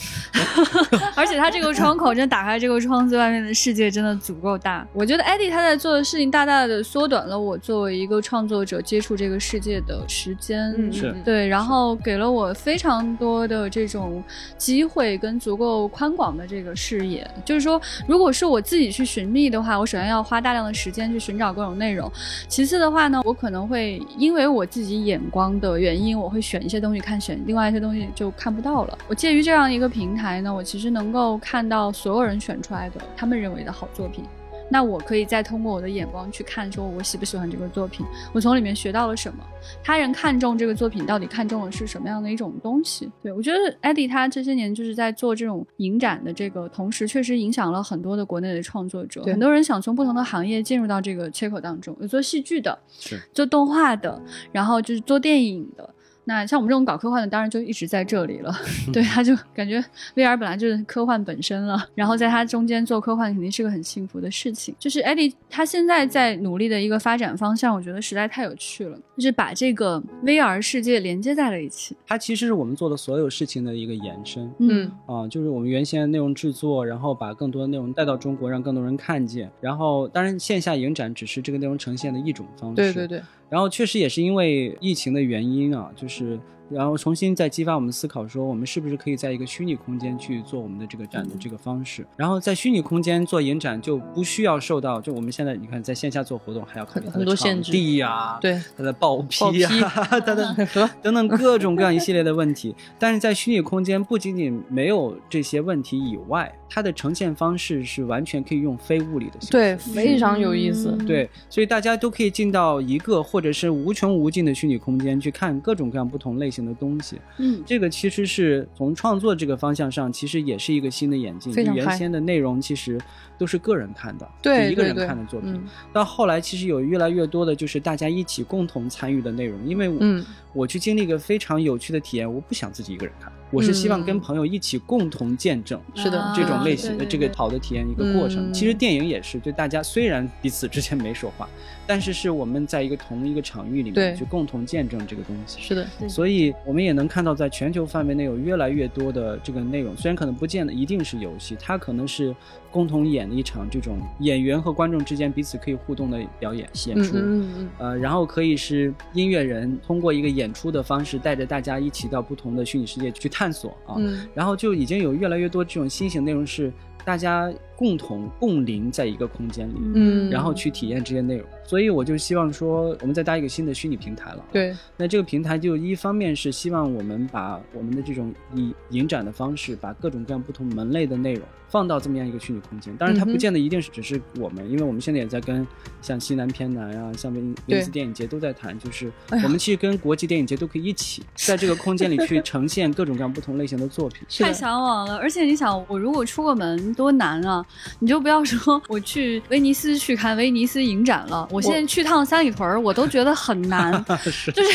[1.16, 4.86] 而且他这个窗口真的打开这个窗子，外面的世界真的足够大。
[4.92, 10.74] 我觉得 Eddie 他在做的事情，大大的缩短了我作为一个创作者接触这个世界的时间。
[10.78, 14.22] 嗯是嗯对，然后给了我非常多的这种
[14.57, 17.28] 机会跟足够宽广的这个视野。
[17.44, 22.11] 就是说，如果是我自己去寻觅的话，我首先要花大量的时间去寻找各种内容。
[22.49, 28.99] 其次的话呢，我可能会因为我自己眼光的原因，我会选一些东西看，选另外一些东西就看不到了。
[29.09, 34.24] 我介于这样一个平台呢，我其实能够看到所有人选出来的他们认为的好作品。
[34.68, 39.38] 那我可以再通过我的眼光去看，说我喜不喜欢这个作品，我从里面学到了什么，
[39.80, 43.09] 他人看中这个作品到底看中的是什么样的一种东西？
[43.22, 54.20] 对我觉得艾迪他这些年就是在做这种影展的这个同时，确实影响了很多的国内的创作者，对很多人想从不同的行业进入到这个切口当中，有做戏剧的，是做动画的，
[54.51, 55.88] 然后就是做电影的。
[56.28, 58.52] 那像我们这种搞科幻的，当然就一直在这里了。
[58.92, 59.82] 对，他就感觉
[60.16, 64.74] VR 本来就是科幻本身了，然后在它中间做科幻肯定是个很幸福的事情。
[64.78, 71.96] 就是 Eddie 他现在在努力的一个发展方向，我觉得实在太有趣了，就是把这个 VR 世界连接在了一起。
[72.06, 74.50] 它其实是我们做的所有事情的一个延伸。
[74.58, 79.48] 嗯啊，就是我们原先的内容制作，然后把更多的内容带到中国，让更多人看见。
[79.60, 82.76] 然后，当然线下影展只是这个内容呈现的一种方式。
[82.76, 86.38] 对对对，然后确实也是因为疫情的原因啊，就是
[86.68, 92.06] 然后重新再激发我们思考，说我们是不是可以在一个虚拟空间去做我们的这个展的这个方式。
[92.16, 102.74] 然后在虚拟空间做延展就不需要受到，就我们现在你看在线下做活动还要考虑很多限制地呀、对，它的报报批呀、批它的和等等各种各样一系列的问题。
[102.98, 109.52] 但是在虚拟空间不仅仅没有这些问题以外，它的呈现方式是完全可以用非物理的形式。
[109.52, 110.96] 对，非常有意思。
[110.98, 117.20] 嗯对，所以大家都可以进到一个或者是无穷无尽的虚拟空间去看各种各样不同类型的东西。
[117.38, 121.52] 嗯，这个其实是从创作这个方向上，其实也是一个新的演进。
[121.52, 122.98] 非常嗨就原先的内容其实
[123.36, 125.52] 都是个人看的，对一个人看的作品。
[125.52, 135.78] 嗯到后来，其实有越来越多的就是大家一起共同参与的内容，因为我、嗯我去经历一个非常有趣的体验，我不想自己一个人看，我是希望跟嗯朋友一起共同见证。
[135.94, 138.50] 是的啊这种类型的这个好的体验一个过程。
[138.50, 141.46] 嗯其实电影也是，对大家虽然彼此之间没说话，
[141.87, 145.61] 但是是我们在一个同一个场域里面去共同见证这个东西。
[145.61, 152.34] 是的，所以我们也能看到，在全球范围内有越来越多的这个内容，虽然可能不见得一定是游戏，它可能是
[152.70, 157.16] 共同演的一场这种演员和观众之间彼此可以互动的表演演嗯出。
[157.16, 163.95] 嗯嗯呃，然后可以是音乐人通过一个演出的方式，带着大家一起到不同的虚拟世界去探索啊。
[163.99, 166.72] 嗯然后就已经有越来越多这种新型内容是
[167.07, 171.46] 大家共同共临在一个空间里，嗯然后去体验这些内容。
[171.64, 174.44] 所以我就希望说，我们再搭一个新的虚拟平台了。
[174.52, 182.96] 对，那这个平台就一方面是希望我们把我们的这种以影展的方式，把各种各样不同门类的内容放到这么样一个虚拟空间。
[182.96, 185.66] 当然，它不见得一定是只是我们，因为我们现在也在跟
[186.00, 194.24] 像西南偏南啊，像威尼斯电影节都在谈，就是我们其实跟国际电影节都可以一起 在这个空间里去呈现各种各样不同类型的作品。
[194.38, 197.64] 太向往了，而且你想，我如果出个门多难啊！
[198.01, 203.92] 你就不要说 我去威尼斯去看威尼斯影展了，我现在去趟三里屯儿，我都觉得很难。
[204.24, 204.70] 是就是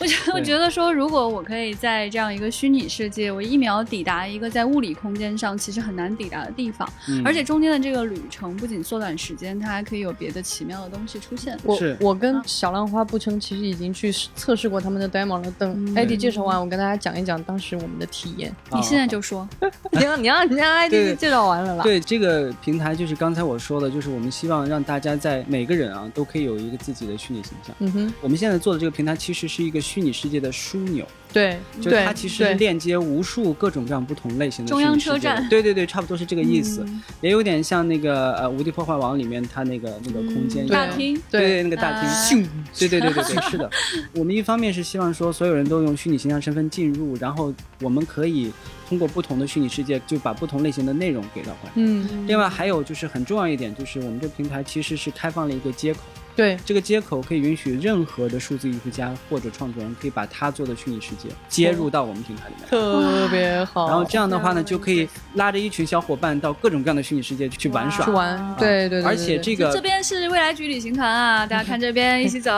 [0.00, 11.56] 我觉得，我觉得说，如果我可以在这样一个虚拟世界，我一秒抵达一个在物理空间上其实很难抵达的地方，嗯而且中间的这个旅程不仅缩短时间，它还可以有别的奇妙的东西出现。
[11.62, 15.50] 我我跟小浪花不称，其实已经去测试过他们的 demo 了。
[15.58, 18.54] 等嗯艾迪介绍完，我跟大家讲一讲当时我们的体验。
[18.72, 19.48] 你现在就说，
[19.92, 21.51] 你让你让你让艾迪对介绍完
[21.82, 27.74] 对这个平台，就是刚才我说的，就是我们希望让大家在每个人啊都可以有一个自己的虚拟形象。
[27.80, 35.48] 嗯哼，我们现在做的这个平台其实是一个虚拟世界的枢纽，对，就对它其实链接无数各种各样不同类型的中央车站。
[35.48, 37.02] 对对对，差不多是这个意思，嗯。
[37.20, 40.68] 也有点像那个呃《无敌破坏王》里面它那个那个空间一样。
[40.68, 41.62] 对大厅，对对。
[41.62, 42.48] 那个大厅，
[42.78, 43.70] 对对对对对， 是的。
[44.14, 48.52] 我们一方面是希望说所有人都用虚拟形象身份进入，然后我们可以
[48.92, 51.82] 通过不同的虚拟世界，就把不同类型的内容给到观众。
[51.82, 56.00] 嗯，另外还有就是很重要一点，就是我们这平台其实是开放了一个接口，
[56.34, 62.66] 对，这个接口可以允许任何的数字艺术家或者创作人可以把他做的虚拟世界接入到我们平台里面。
[62.68, 63.88] 特别好。
[63.88, 68.10] 然后这样的话呢，就可以拉着一群小伙伴到各种各样的虚拟世界去玩耍去。
[68.10, 72.52] 玩，对对对，而且这个这边是未来局旅行团啊， 大家看这边一起走。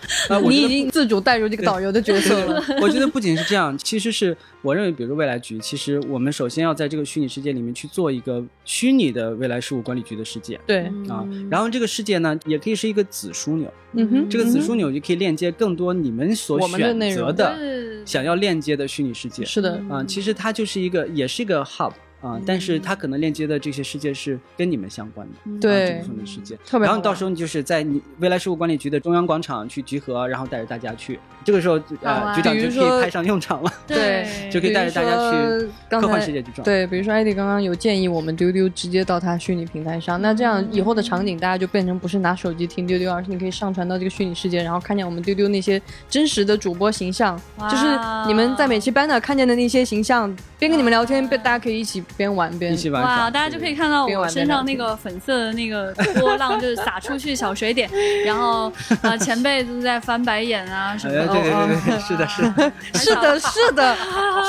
[0.48, 2.62] 你已经自主带入这个导游的角色了。
[2.80, 17.56] 我觉得不仅是这样，其实是我认为，比如说未来局，其实我们首先要在这个虚拟世界里面去做一个虚拟的未来事务管理局的世界对，啊，然后这个世界呢，也可以是一个子枢纽，嗯哼，这个子枢纽就可以链接更多你们所选择的、
[18.04, 19.42] 想要链接的虚拟世界。
[19.44, 25.34] 是的，啊，其实它就是一个，也是一个 hub 啊，但是它可能链接的这些世界是跟你们相关的。
[25.34, 36.64] 啊对这部分的世界，特别然后到时候你就是在你未来事务管理局的中央广场去集合，然后带着大家去，这个时候好呃局长就可以派上用场了，对就可以带着大家去科幻世界去转。
[36.64, 47.40] 对，比如说艾迪刚刚有建议我们丢丢直接到他虚拟平台上，那这样以后的场景大家就变成不是拿手机听丢丢，而是你可以上传到这个虚拟世界，然后看见我们丢丢那些真实的主播形象，
[47.70, 47.86] 就是
[48.26, 57.88] 你们在每期 banner 看见的那些形象，边跟你们聊天，边大家可以一起边玩边一起玩耍，哇，大家就可以看到我身上那个粉色的那个 波浪，就是洒出去小水点，
[58.24, 61.32] 然后啊前辈都在翻白眼啊什么哎，的。
[61.32, 63.96] 对对哦对对， 是的，是的，是的，是的，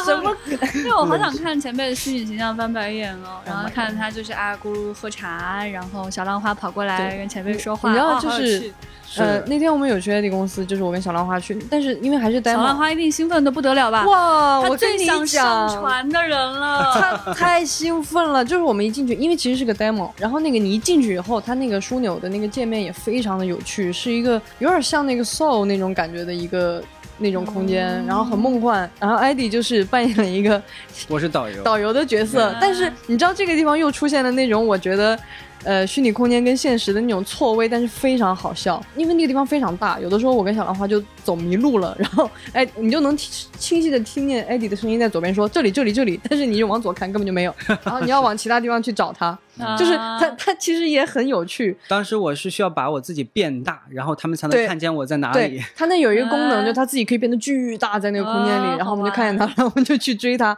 [0.05, 0.35] 什么？
[0.75, 7.17] 因为我好想看前辈的虚拟形象翻白眼哦，然后看他就是啊咕噜喝茶，然后小浪花跑过来对。
[7.19, 8.71] 跟前辈说话，你知道哦就是
[9.15, 14.05] 呃，那天我们有去艾迪公司，就是我跟小浪花去，但是因为还是 demo，小浪花一定兴奋的不得了吧？
[14.05, 16.93] 哇，他我最想上讲，传的人了。
[16.93, 26.83] 他太兴奋了，就是我们一进去，因为其实是个 demo，然后那个你一进去以后，它那个枢纽的那个界面也非常的有趣，是一个有点像那个 Soul 那种感觉的一个
[27.17, 28.89] 那种空间，然后很梦幻。
[28.99, 30.61] 然后艾迪就是扮演了一个
[31.07, 35.17] 我是导游， 导游的角色嗯，但是你知道这个地方又出现了那种我觉得。
[35.67, 47.53] 呃，虚拟空间跟现实的那种错位，但是非常好笑，因为那个地方非常大，有的时候我跟小兰花就走迷路了，然后哎，你就能听清晰的听见艾迪的声音在左边说这里这里这里，但是你就往左看根本就没有，
[47.83, 49.37] 然后你要往其他地方去找他，
[49.77, 55.61] 就是啊他他其实也很有趣，当时我是需要把我自己变大，然后他们才能看见我在哪对里。
[55.75, 60.57] 他那有一个功能，啊就他自己可以变得巨大在那个空间里，啊然后我们就看见他，然后我们就去追他。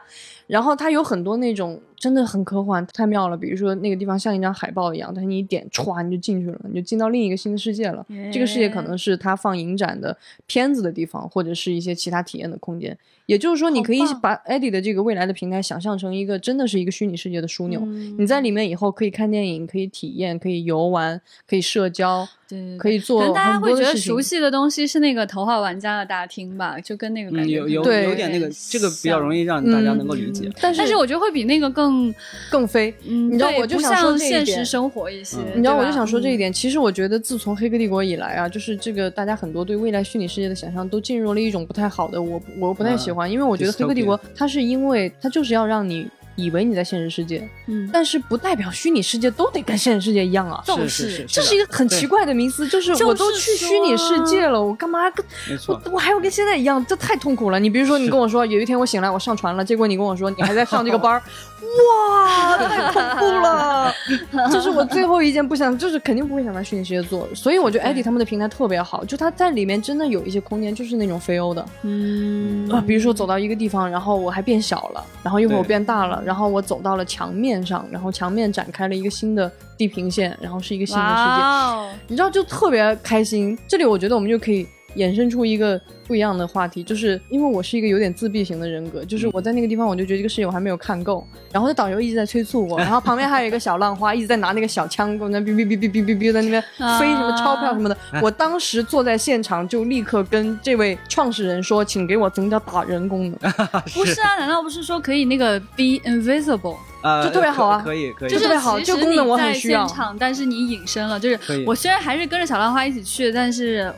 [0.49, 3.37] 然后它有很多那种真的很科幻，太妙了。
[3.37, 8.03] 比如说那个地方像一张海报一样，但是你一点歘你就进去了，你就进到另一个新的世界了。
[8.33, 12.97] 这个世界可能是它放影展的片子的地方，或者是一些其他体验的空间。
[13.29, 17.79] 也就是说，你可以把 Eddie 的这个未来的平台想象成一个真的是一个虚拟世界的枢纽。
[17.83, 30.47] 嗯你在里面以后可以看电影，可以体验，可以游玩，可以社交，对可以做可能大家会觉得熟悉的东西是那个头号玩家的大厅吧，就跟那个感嗯，觉有有对有点那个，这个比较容易让大家能够理解。
[30.47, 32.11] 嗯但是但是我觉得会比那个更，
[32.49, 32.91] 更飞。
[33.05, 35.37] 嗯，你知道我就想说像现这一点实生活一些。
[35.37, 36.35] 嗯你知道，我就想说这一。
[36.35, 36.53] 嗯点。
[36.53, 50.63] 其实我觉得，自从《黑客帝国》以来啊，就是这个大家很多对未来虚拟世界的想象都进入了一种不太好的，我我不太喜欢，因为我觉得《黑客帝国》它是因为它就是要让你以为你在现实世界，嗯，但是不代表虚拟世界都得跟现实世界一样啊。
[50.65, 57.59] 就是是是，这是一个很奇怪的迷思，就是我都去虚拟世界了，我干嘛跟没错我我还要跟现在一样，这太痛苦了。
[57.59, 61.21] 你比如说，你跟我说有一天我醒来我上船了，结果你跟我说你还在上这个班儿，
[61.61, 63.93] 哇，太恐怖了！
[64.51, 72.69] 这是我最后一件不想，就是肯定不会想在虚拟世界做，所以我觉得艾迪他们的平台特别好，就它在里面真的有一些空间，就是那种飞欧的，嗯。
[72.69, 83.57] 啊，比如说走到一个地方，然后我还变小了，然后一会儿我变大了，然后我走到了墙面上，然后墙面展开了一个新的地平线，然后是一个新的世界，你知道就特别开心。
[83.67, 96.61] 这里我觉得我们就可以衍生出一个不一样的话题，就是因为我是一个有点自闭型的人格，就是我在那个地方我就觉得这个世界我还没有看够，然后那导游一直在催促我， 然后旁边还有一个小浪花一直在拿那个小枪跟我在哔哔哔哔哔哔哔在那边
[96.99, 97.97] 飞什么钞票什么的。
[98.21, 103.51] 我当时坐在现场就立刻跟这位创始人说，请给我增加打人功能。
[103.93, 106.77] 不是啊，难道不是说可以那个 be invisible？
[107.01, 113.89] 呃，就特别好啊可可以可以，就是特别好这个功能我很需要现场，但是你隐身了，就是我虽然还是跟着小浪花一起去，但是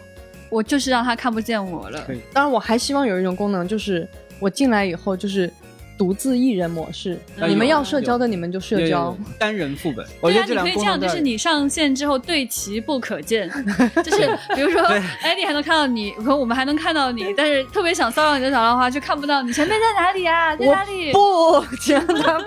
[0.52, 2.06] 我就是让他看不见我了。
[2.32, 4.08] 当然，我还希望有一种功能，就是
[4.40, 5.52] 我进来以后就是
[6.02, 9.16] 独自一人模式，啊你们要社交的你们就社交。
[9.38, 13.48] 单人副本，我对啊，觉得这两你可以这样，就是你上线之后对齐不可见，
[14.04, 14.82] 就是比如说
[15.22, 21.12] 艾迪还能看到你，可我们还能看到你，但是特别想骚扰你的小浪花却看不到你前面在哪里啊，在哪里？
[21.14, 22.44] 不， 天哪！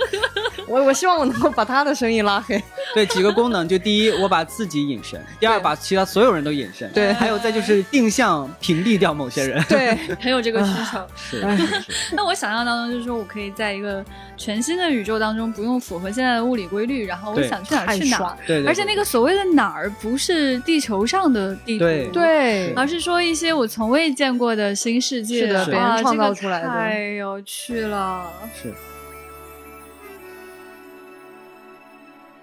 [0.67, 2.61] 我我希望我能够把他的声音拉黑。
[2.93, 9.63] 对几个功能，就第一，我把自己隐身；第二，把其他所有人都隐身；对还有再就是定向屏蔽掉某些人。
[9.69, 10.99] 对，很有这个需求。
[11.15, 11.45] 是，
[12.13, 14.05] 那我想象当中就是说我可以在一个
[14.37, 18.37] 全新的宇宙当中，不用符合现在的物理规律，然后我想去哪儿去哪儿。
[18.47, 18.67] 对对。
[18.67, 28.31] 而且那个所谓的哪儿，不是地球上的地图，对对而是说一些我从未见过的新世界，是的别人哇创造这个出来的太有趣了。
[28.61, 28.73] 是。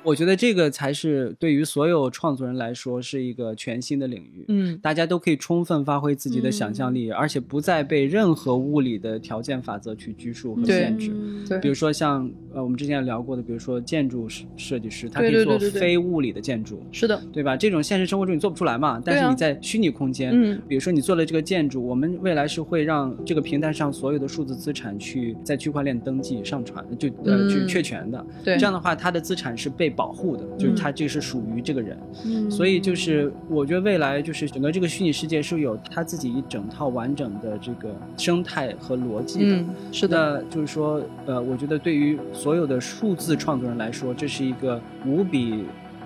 [0.03, 4.45] 我觉得这个才是对于所有创作人来说是一个全新的领域。
[4.47, 11.11] 嗯，大家都可以充分发挥自己的想象力，而且不再被任何物理的条件法则去拘束和限制。
[11.13, 17.57] 嗯对比如说像呃我们之前聊过的，比如说建筑设设计师，他可以做非物理的建筑，是的，对吧？
[17.57, 28.25] 这种现实生活中你做不出来嘛，但是你在虚拟空间，嗯比如说你做了这个建筑，我们未来是会让这个平台上所有的数字资产去在区块链登记上传，就呃、嗯去确权的。
[28.43, 31.97] 对这样的话，它的资产是被保护的，就是它这是属于这个人。
[32.25, 39.55] 嗯所以就是我觉得未来就是整个这个虚拟世界是有它自己一整套完整的这个生态和逻辑的。
[39.55, 45.65] 嗯，是的，就是说，呃，我觉得对于所有的数字创作人来说，这是一个无比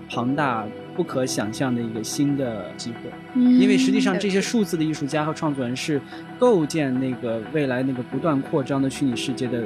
[0.10, 0.66] 庞大、
[0.96, 2.98] 不可想象的一个新的机会。
[3.34, 6.00] 嗯因为实际上这些数字的艺术家和创作人是
[6.38, 9.64] 构建那个未来那个不断扩张的虚拟世界的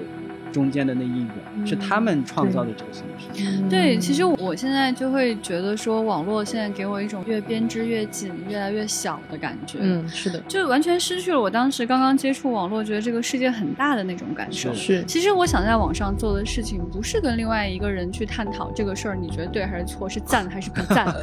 [0.51, 3.69] 中间的那一员，是他们创造的这个虚拟世界。
[3.69, 9.77] 对，其实我现在就会觉得说，网络现在给我一种越编织越紧、越来越小的感觉。
[9.81, 14.73] 嗯，是的，就完全失去了我当时刚刚接触网络，觉得这个世界很大的那种感受。
[14.73, 21.13] 是其实我想在网上做的事情，不是跟另外一个人去探讨这个事儿，你觉得对还是错，是赞还是不赞。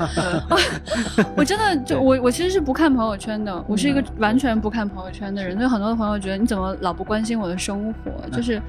[1.36, 5.56] 我真的就我我其实是不看朋友圈的，我是一个完全不看朋友圈的人。
[5.56, 8.60] 所以很多的朋友觉得你怎么老不关心我的生活，就是，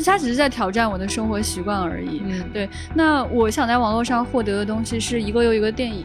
[0.00, 2.22] 就他只是在挑战我的生活习惯而已。
[2.24, 6.04] 嗯对，那我想在网络上获得的东西是一个又一个电影，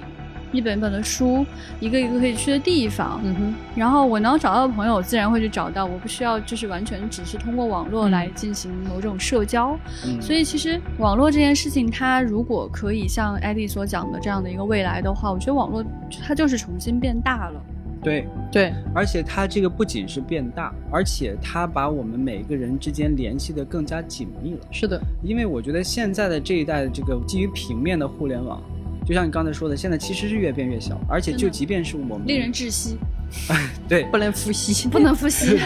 [0.51, 1.45] 一本本的书，
[1.79, 3.19] 一个一个可以去的地方。
[3.23, 9.77] 嗯哼，然后我能找到的朋友，我自然会去找到，我不需要就是完全只是通过网络嗯来进行某种社交。
[10.05, 15.83] 嗯，所以其实网络这件事情，它如果可以像艾迪所讲的这样的一个未来的话，我觉得网络
[16.25, 17.61] 它就是重新变大了。
[18.05, 24.59] 对，对，而且它这个不仅是变大，而且它把我们每个人之间联系的更加紧密了。
[24.71, 28.61] 是的，因为我觉得现在的这一代的这个基于平面的互联网，
[29.03, 32.95] 就像你刚才说的，现在其实是越变越小，而且就即便是我们令人窒息，
[33.89, 34.03] 对。
[34.11, 35.57] 不能复吸， 不能复吸。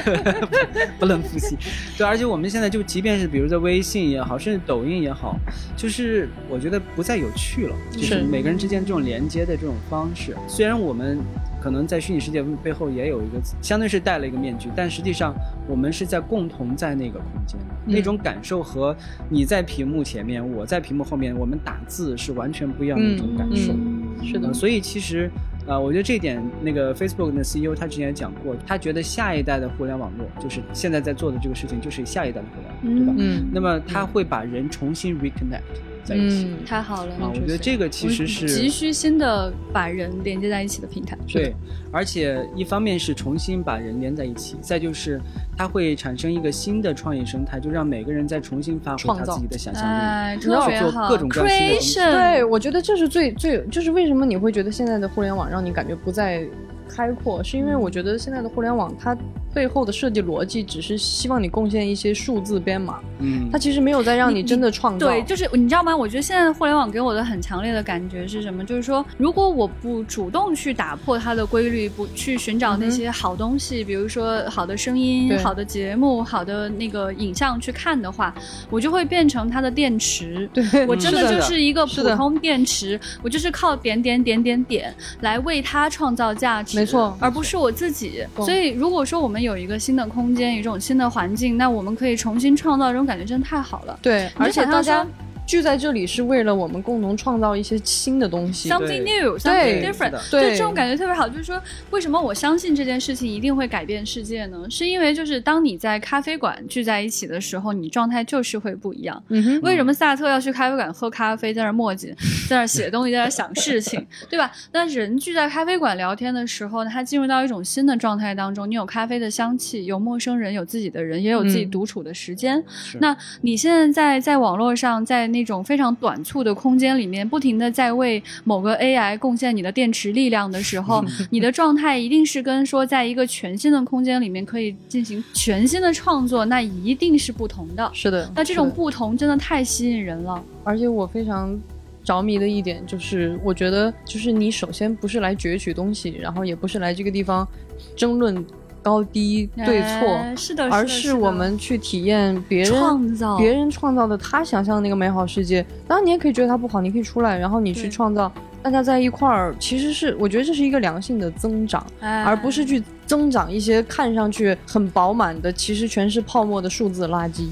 [0.98, 1.58] 不能复吸，
[1.98, 5.38] 对，而且我们现在就即便是比如在微信也好，甚至抖音也好，
[5.76, 8.22] 就是我觉得不再有趣了，就是是。
[8.22, 11.20] 每个人之间这种连接的这种方式，虽然我们。
[11.62, 15.34] 可能在虚拟世界背后也有一个，相当于是戴了一个面具，但实际上
[15.68, 18.96] 我们是在共同在那个空间，嗯那种感受和
[19.30, 23.74] 你在屏幕前面，我在屏幕后面，我们打字是完全不一样的一种感受。
[23.74, 25.32] 嗯是的呃，所以其实，
[25.66, 33.14] 呃，我觉得这一点，那个 Facebook 的 CEO 他之前也讲过，他觉得下一代的互联网络，就是现在在做的这个事情，就是下一代的互联网，对吧？
[33.18, 35.62] 嗯那么他会把人重新 reconnect
[36.10, 36.46] 在一起。
[36.46, 41.16] 嗯，太好了，啊，我觉得这个其实是急需新的把人连接在一起的平台。
[41.28, 41.54] 对，
[41.92, 45.22] 而且一方面是重新把人连在一起，再就是
[45.56, 56.44] 它会产生一个新的创业生态，就让每个人再重新发挥他自己的想象力，哎，知道做特别好，各种各样的东西 Creation 对，我觉得这是最最，就是为什么你会觉得现在的互联网让你感觉不再
[56.90, 59.16] 开阔，是因为我觉得现在的互联网它
[59.54, 65.08] 背后的设计逻辑只是希望你贡献一些数字编码，嗯它，其实没有在让你真的创造。
[65.08, 65.96] 对，就是你知道吗？
[65.96, 68.64] 我觉得现在的互联网给我的很强烈的感觉是什么？
[68.64, 78.34] 就是说，如果我不主动去打破它的规律，不去寻找那些好东西，比如说好的声音、好的节目、好的那个影像去看的话，
[78.70, 80.50] 我就会变成它的电池。
[80.54, 88.26] 对，我真的就是一个普通电池，我就是靠点点点点点来为它创造价值，没错而不是我自己。
[88.38, 94.00] 嗯所以，如果说我们有一个新的空间，一种新的环境，那我们可以重新创造这种感觉，真的太好了。
[94.02, 95.12] 对，而且大家说
[95.50, 98.70] 聚在这里是为了我们共同创造一些新的东西。
[98.70, 101.28] something new, something different，对这种感觉特别好。
[101.28, 104.64] 就是说，为什么我相信这件事情一定会改变世界呢？
[104.70, 109.24] 是因为就是当你在咖啡馆聚在一起的时候，你状态就是会不一样。
[109.30, 112.14] 嗯哼，为什么萨特要去咖啡馆喝咖啡，在那儿墨迹，
[112.48, 114.52] 在那儿写东西，在那儿想事情， 对吧？
[114.72, 122.64] 那人聚在咖啡馆聊天的时候，他进入到一种新的状态当中，你有咖啡的香气，有陌生人，有自己的人，也有自己嗯独处的时间。
[122.68, 137.92] 是那你现在在在网络上，在那种非常短促的空间里面，不停的在为某个 AI 贡献你的电池力量的时候，你的状态一定是跟说在一个全新的空间里面可以进行全新的创作，那一定是不同的。
[137.94, 140.44] 是的，那这种不同真的太吸引人了。
[140.64, 141.60] 而且我非常
[142.04, 147.48] 着迷的一点就是，我觉得就是你首先不是来攫取东西，然后也不是来这个地方
[147.96, 148.46] 争论
[148.82, 155.66] 高低对错，哎是的，而的是我们去体验别人创造别人创造的他想象的那个美好世界。
[155.88, 158.32] 当然，你也可以觉得他不好，你可以出来，然后你去创造。
[158.62, 167.48] 大家在一块儿，其实是我觉得这是一个良性的增长，哎而不是去增长一些看上去很饱满的，其实全是泡沫的数字垃圾。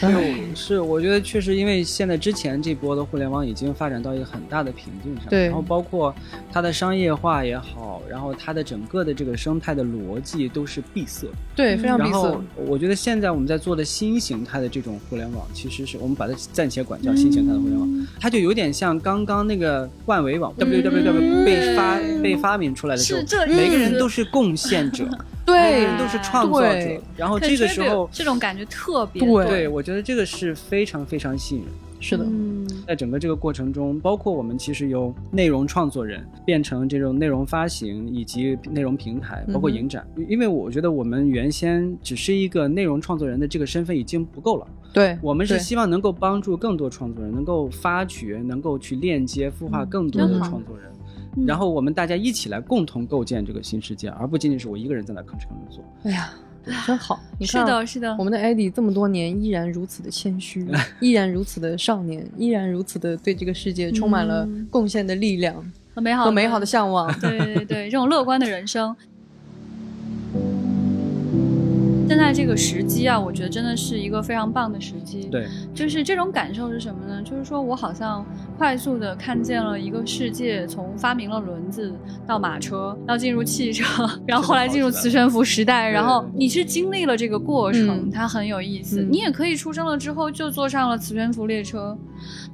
[0.00, 6.12] 对，是，我觉得确实，因为现在之前这波的互联网已经发展到一个很大的瓶颈上，对然后包括
[6.52, 11.28] 它的商业化也好，然后它的整个的这个生态的逻辑都是闭塞。
[11.54, 12.42] 对，非常闭塞然后。
[12.56, 25.04] 我觉得现在我们在做的新形态的这种互联网，其实是我们把它暂且管叫新形态的互联网，它就有点像刚刚那个万维网 www 被发被发明出来的时候是这，每个人都是贡献者，
[25.46, 31.70] 每对个人都是创作者，然后这个时候这种感觉特别对对，我觉得这个是非常非常吸引人。
[31.98, 50.90] 是的，嗯，在整个这个过程中，包括我们其实由内容创作人变成这种内容发行以及内容平台，包括影展，因为我觉得我们原先只是一个内容创作人的这个身份已经不够了，对，我们是希望能够帮助更多创作人，能够发掘，能够去链接、孵化更多的创作人。
[50.90, 50.95] 嗯
[51.44, 55.84] 然后我们大家一起来共同构建这个新世界，而不仅仅是我一个人在那吭哧吭哧做。
[56.04, 56.32] 哎呀，
[56.86, 57.20] 真好。
[57.38, 60.66] 你看，是的，是的我，们的艾迪这么多年依然如此的谦虚，
[61.00, 65.54] 依然如此的少年，依然如此的对这个世界充满了嗯贡献的力量
[65.94, 67.12] 很美好和美好的向往。
[67.20, 68.94] 对对对，这种乐观的人生。
[72.06, 77.20] 现在这个时机啊，我觉得真的是一个非常棒的时机。，对，就是这种感受是什么呢？
[77.22, 78.24] 就是说我好像
[78.56, 81.92] 快速的看见了一个世界，从发明了轮子
[82.26, 83.84] 到马车，到进入汽车，
[84.26, 89.02] 然后后来进入磁悬浮时代，然后你是经历了这个过程，嗯它很有意思。
[89.02, 91.96] 嗯你也可以出生了之后就坐上了磁悬浮列车，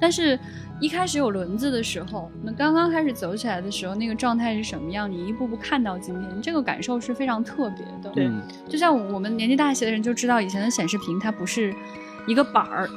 [0.00, 0.38] 但是。
[0.82, 5.08] 一开始有轮子的时候，那刚刚开始走起来的时候，那个状态是什么样？
[5.08, 8.10] 你一步步看到今天，这个感受是非常特别的。
[8.12, 11.72] 对嗯就像我们年纪大一些的人就知道，以前的显示屏它不是
[12.26, 12.88] 一个板儿，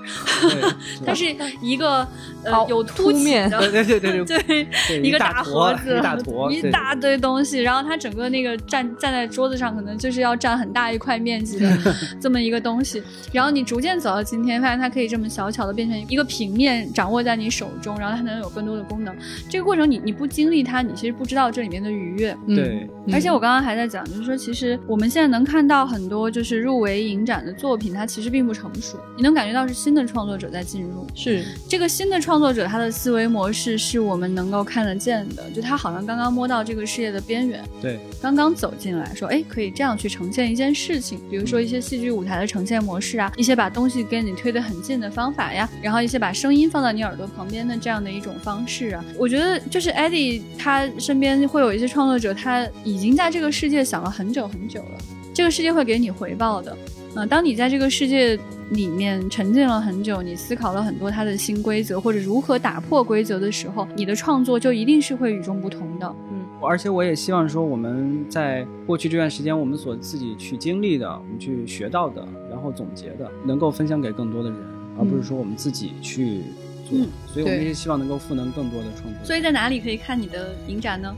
[0.41, 1.25] 对它是
[1.61, 2.07] 一个
[2.43, 4.43] 呃有凸面的，对对对对
[4.87, 11.77] 对，一个大坨盒子，一大坨， 一大堆东西，然后它整个那个站站在桌子上，可能就是要占很大一块面积的
[12.21, 13.01] 这么一个东西。
[13.31, 19.15] 然后你逐渐走到今天，发现它可以这么小巧的变成一个平面，掌握在你手中，然后它能有更多的功能。
[19.49, 22.35] 这个过程你你不经历它，你其实不知道这里面的愉悦。
[22.47, 31.05] 嗯对而且我刚刚还在讲，就是说，其实我们现在能看到很多就是入围影展的作品，它其实并不成熟，你能感觉到是新的创作者在进入。
[31.15, 54.97] 是这个新的创作者，他的思维模式是我们能够看得见的，就他好像刚刚摸到这个事业的边缘，对刚刚走进来，说，哎，可以这样去呈现一件事情，比如说一些戏剧舞台的呈现模式啊，一些把东西跟你推得很近的方法呀，然后一些把声音放到你耳朵旁边的这样的一种方式啊，我觉得就是 Eddie 他身边会有一些创作者，他已经在这个世界想了很久很久了，
[55.33, 56.75] 这个世界会给你回报的。
[57.15, 58.37] 嗯、当你在这个世界
[58.71, 66.15] 里面沉浸了很久，你思考了很多它的新规则或者如何打破规则的时候，你的创作就一定是会与众不同的。
[66.31, 74.57] 嗯而且我也希望说，我们在过去这段时间，我们所自己去经历的，我们去学到的，然后总结的，能够分享给更多的人，
[74.97, 76.41] 而不是说我们自己去
[76.89, 76.97] 做。
[76.97, 79.25] 嗯所以我们对也希望能够赋能更多的创作者。
[79.25, 81.15] 所以在哪里可以看你的影展呢？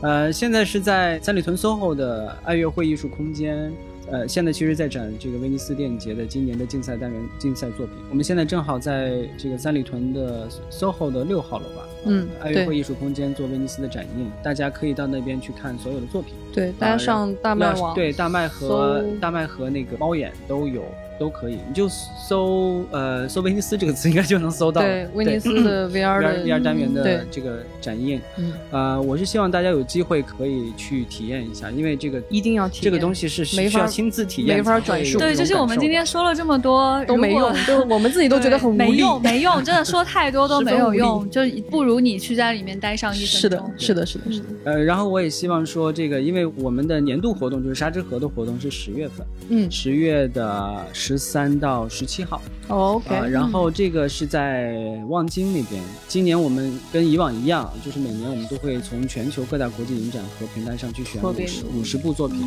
[0.00, 3.70] 呃，现在是在三里屯 SOHO 的爱乐会艺术空间。
[4.10, 7.94] 呃，现在其实，在展这个威尼斯电影节的今年的竞赛单元竞赛作品。
[8.10, 16.34] 我们现在正好在这个三里屯的 SOHO 的六号楼吧，嗯，爱乐会艺术空间做威尼斯的展映，大家可以到那边去看所有的作品。
[16.52, 20.82] 对，大家上大麦网，对大麦和大麦和那个猫眼都有。
[21.20, 24.80] 都可以，你就搜呃搜威尼斯这个词，应该就能搜到。
[24.80, 35.18] 对，威尼斯的 VR 的 VR 单元的这个展映，嗯，呃，我是希望大家有机会可以去体验一下，因为这个一定要体验，这个东西是需要亲自体验，没法转述。
[35.18, 43.40] 对，就是我们今天说了这么多 都没用，就我们自己都觉得很没用，没用，真的说太多都 没有用，就不如你去在里面待上一分钟。
[43.40, 44.46] 是的，是的，是的，是的。
[44.64, 51.88] 呃，然后我也希望说这个，因为我们的年度活动就是沙之河的活动是十月份，嗯，十月的十三到。
[51.88, 54.74] 十七号，OK，然后这个是在
[55.08, 55.82] 望京那边。
[56.06, 62.40] 今年我们跟以往一样，就是每年我们都会从全球各大国际影展和平台上去选五十五十部作品，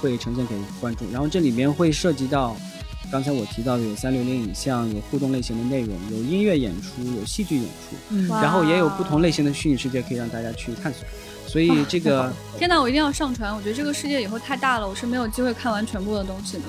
[0.00, 1.06] 会呈现给观众。
[1.12, 2.56] 然后这里面会涉及到
[3.12, 11.04] 刚才我提到的有三六零影像，有互动类型的内容，有音乐演出，有戏剧演出，然后也有不同类型的虚拟世界可以让大家去探索。
[11.46, 13.54] 所以这个， 天哪，我一定要上传！
[13.54, 16.64] 我觉得这个世界以后太大了，我是没有机会看完全部的东西的。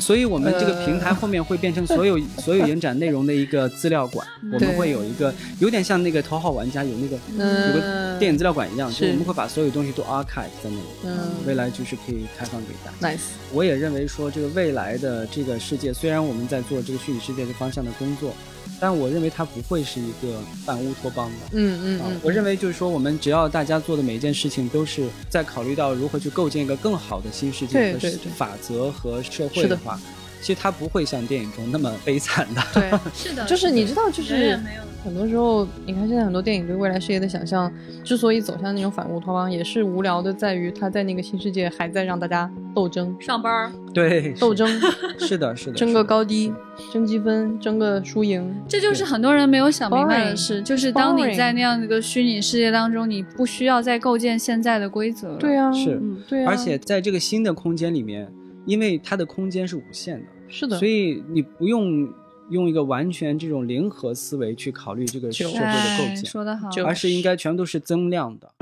[0.00, 4.26] 所以，我们这个平台后面会变成所有 所有延展内容的一个资料馆。
[4.52, 10.82] 我们会有一个有点像那个头号玩家有那个有个电影资料馆一样，就我们会把所有东西都 archive 在那里。
[11.04, 13.16] 嗯，未来就是可以开放给大家。
[13.16, 13.20] Nice。
[13.52, 18.34] 我也认为说，这个未来的这个世界，虽然我们在做这个虚拟世界的方向的工作。
[18.82, 29.76] 但我认为它不会是一个半乌托邦的，嗯嗯嗯，我认为就是说，我们只要大家做的每一件事情都是在考虑到如何去构建一个更好的新世界和法则和社会的。
[29.76, 30.00] 话，
[30.40, 32.62] 其实它不会像电影中那么悲惨的。
[32.74, 34.58] 对， 是的，就是你知道，就是
[35.04, 37.72] 很多时候，你看现在很多电影对未来世界的想象，
[38.04, 43.14] 之所以走向那种反乌托邦，也是无聊的，在于他在那个新世界还在让大家斗争。
[43.20, 44.68] 上班，对，斗争，
[45.18, 46.52] 是的，是的，争个高低。
[46.92, 50.60] 争积分，争个输赢，这就是很多人没有想明白的事。
[50.62, 55.36] 就是当你在那样的一个虚拟世界当中，你不需要再构建现在的规则。
[55.36, 56.50] 对啊，是，对啊。
[56.50, 58.26] 而且在这个新的空间里面，
[58.64, 62.08] 因为它的空间是无限的，是的，所以你不用
[62.52, 68.52] 用一个完全这种零和思维去考虑这个社会的构建，说得好，而是应该全都是增量的。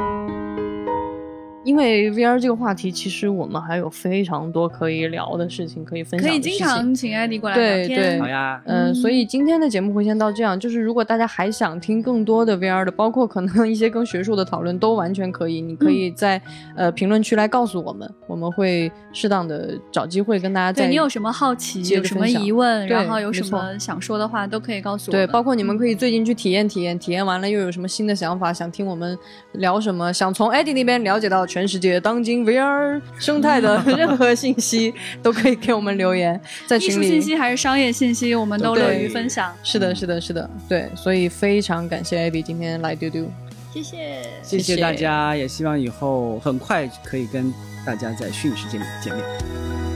[1.65, 6.29] 因为 VR 这个话题，其实我们还有非常多可以聊的事情，可以分享。
[6.29, 8.01] 可以经常请艾迪过来聊天。
[8.01, 8.61] 对好呀。
[8.65, 10.59] 嗯，所以今天的节目会先到这样。
[10.59, 15.61] 就是如果大家还想听更多的 VR 的，包括可能一些更学术的讨论，都完全可以。
[15.61, 16.41] 你可以在
[16.75, 20.73] 呃评论区来告诉我们，我们会适当的找机会跟大家。
[20.73, 25.13] 对你有什么好奇，有什么疑问，然后有什么想说的话，都可以告诉我。
[25.13, 29.19] 对，包括你们可以最近去体验体验，体验完了又有什么新的想法，想听我们
[29.53, 32.47] 聊什么，想从艾迪那边了解到全世界当今。
[32.47, 36.93] VR 生态的 任何信息都可以给我们留言，在群里。
[36.93, 39.53] 艺术信息还是商业信息，我们都乐于分享。
[39.65, 43.29] 是的，是的，是的，对，所以非常感谢 Abby 今天来丢丢，
[43.75, 47.53] 谢谢，谢谢大家，也希望以后很快可以跟
[47.85, 49.90] 大家在虚拟世界里见面。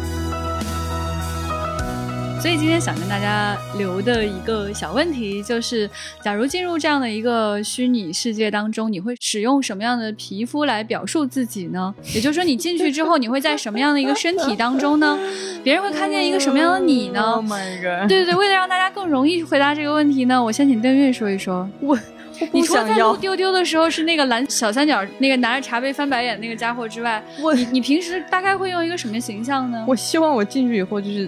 [2.44, 5.88] 所以今天想跟大家留的一个小问题就是：
[6.22, 11.94] 假如进入这样的一个虚拟世界当中，你会使用什么样的皮肤来表述自己呢？
[12.14, 15.18] 也就是说，你进去之后，你会在什么样的一个身体当中呢？
[15.64, 17.42] 别人会看见一个什么样的你呢？
[18.06, 21.66] 对对对，为了让大家更容易回答这个问题呢，我先请邓月说一说。
[21.80, 21.98] 我，
[22.52, 27.24] 你除了在录丢丢的时候是那个蓝小三角那个拿着茶杯翻白眼那个家伙之外，
[27.56, 29.82] 你你平时大概会用一个什么形象呢？
[29.88, 31.26] 我希望我进去以后就是。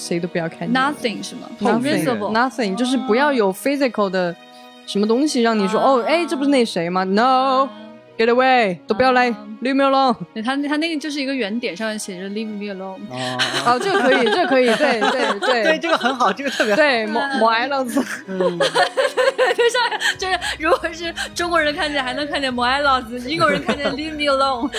[0.00, 4.34] 谁都不要看，nothing 是吗？nothing，nothing 就是不要有 physical 的
[4.86, 9.30] 什么东西让你说哦，哎，这不是那谁吗？No，get away，都不要来
[9.62, 10.16] ，leave me alone。
[10.42, 12.98] 他他那个就是一个圆点，上面写着 leave me alone。
[13.64, 18.00] 哦，这个可以，这个可以，对 对对，对这个很好，这个特别对，抹抹爱老子。
[18.00, 19.80] 就像
[20.18, 24.70] 就是如果是中国人看见还能看见抹爱老子，英国人看见 leave me alone。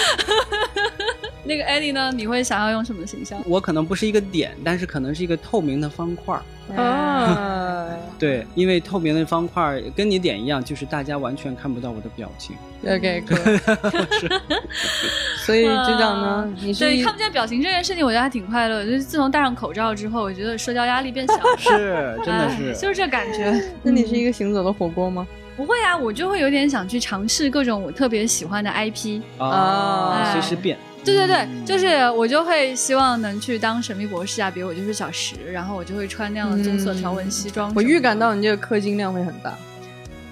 [1.44, 2.12] 那个艾迪呢？
[2.14, 3.42] 你会想要用什么形象？
[3.46, 7.90] 我可能不是一个点，但是可能是一个透明的方块儿啊。
[8.20, 12.56] 对，因为透明的方块儿跟你点一样，就是大家完全看不到我的表情。
[12.86, 13.24] OK，
[15.46, 16.54] 所以局长呢？
[16.62, 18.86] 你是对看不见表情这件事情，我觉得还挺快乐。
[18.86, 21.58] 就是自从戴上口罩之后，我觉得社交压力变小了。
[21.58, 23.60] 是，真的是，就是这感觉。
[23.82, 25.28] 那你是一个行走的火锅吗？
[25.58, 30.78] 不会啊，我就会有点想去尝试各种我特别喜欢的 IP 啊，随时变。
[31.04, 37.72] 对对对，就是我就会希望能去当神秘博士啊，比如我就是小石，然后我就会穿那样的棕色条纹西装。
[37.76, 39.58] 我预感到你这个氪金量会很大。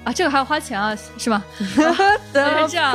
[0.05, 1.43] 啊，这个还要花钱啊， 是吗？
[2.31, 2.93] 的这样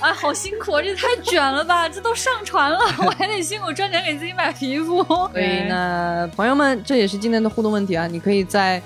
[0.00, 1.86] 啊，好辛苦啊，这太卷了吧！
[1.88, 5.04] 这都上传了，我还得辛苦赚钱给自己买皮肤。
[5.30, 8.80] 所以呢，朋友们，这也是今天的互动问题啊，你可以在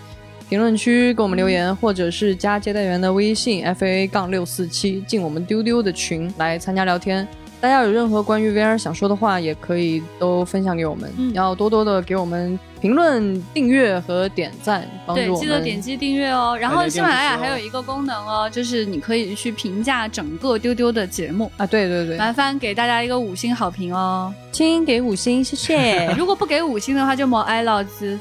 [0.48, 7.27] 评论区给我们留言，或者是加接待员的微信 f a a 杠六四七进我们丢丢的群来参加聊天。
[7.65, 15.47] 大家有任何关于 VR 想说的话，也可以都分享给我们，嗯要多多的给我们评论、订阅和点赞，帮对，助我们。
[15.47, 16.55] 记得点击订阅哦。
[16.61, 24.31] 然后喜马拉雅还有一个功能哦，就是你可以去评价整个丢丢的节目，啊，对对对，麻烦给大家一个五星好评哦。
[24.53, 26.07] 亲给五星，谢谢。
[26.19, 28.19] 如果不给五星的话，就莫挨老子。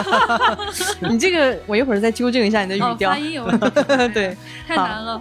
[1.08, 3.12] 你这个，我一会儿再纠正一下你的语哦，调。
[3.12, 3.70] 发音有问题，
[4.12, 4.36] 对，
[4.68, 5.18] 太难了。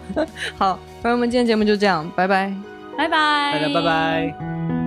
[0.57, 2.53] 好，朋友们，今天节目就这样，拜拜。
[2.99, 3.53] 拜拜。
[3.53, 4.78] 大家拜拜。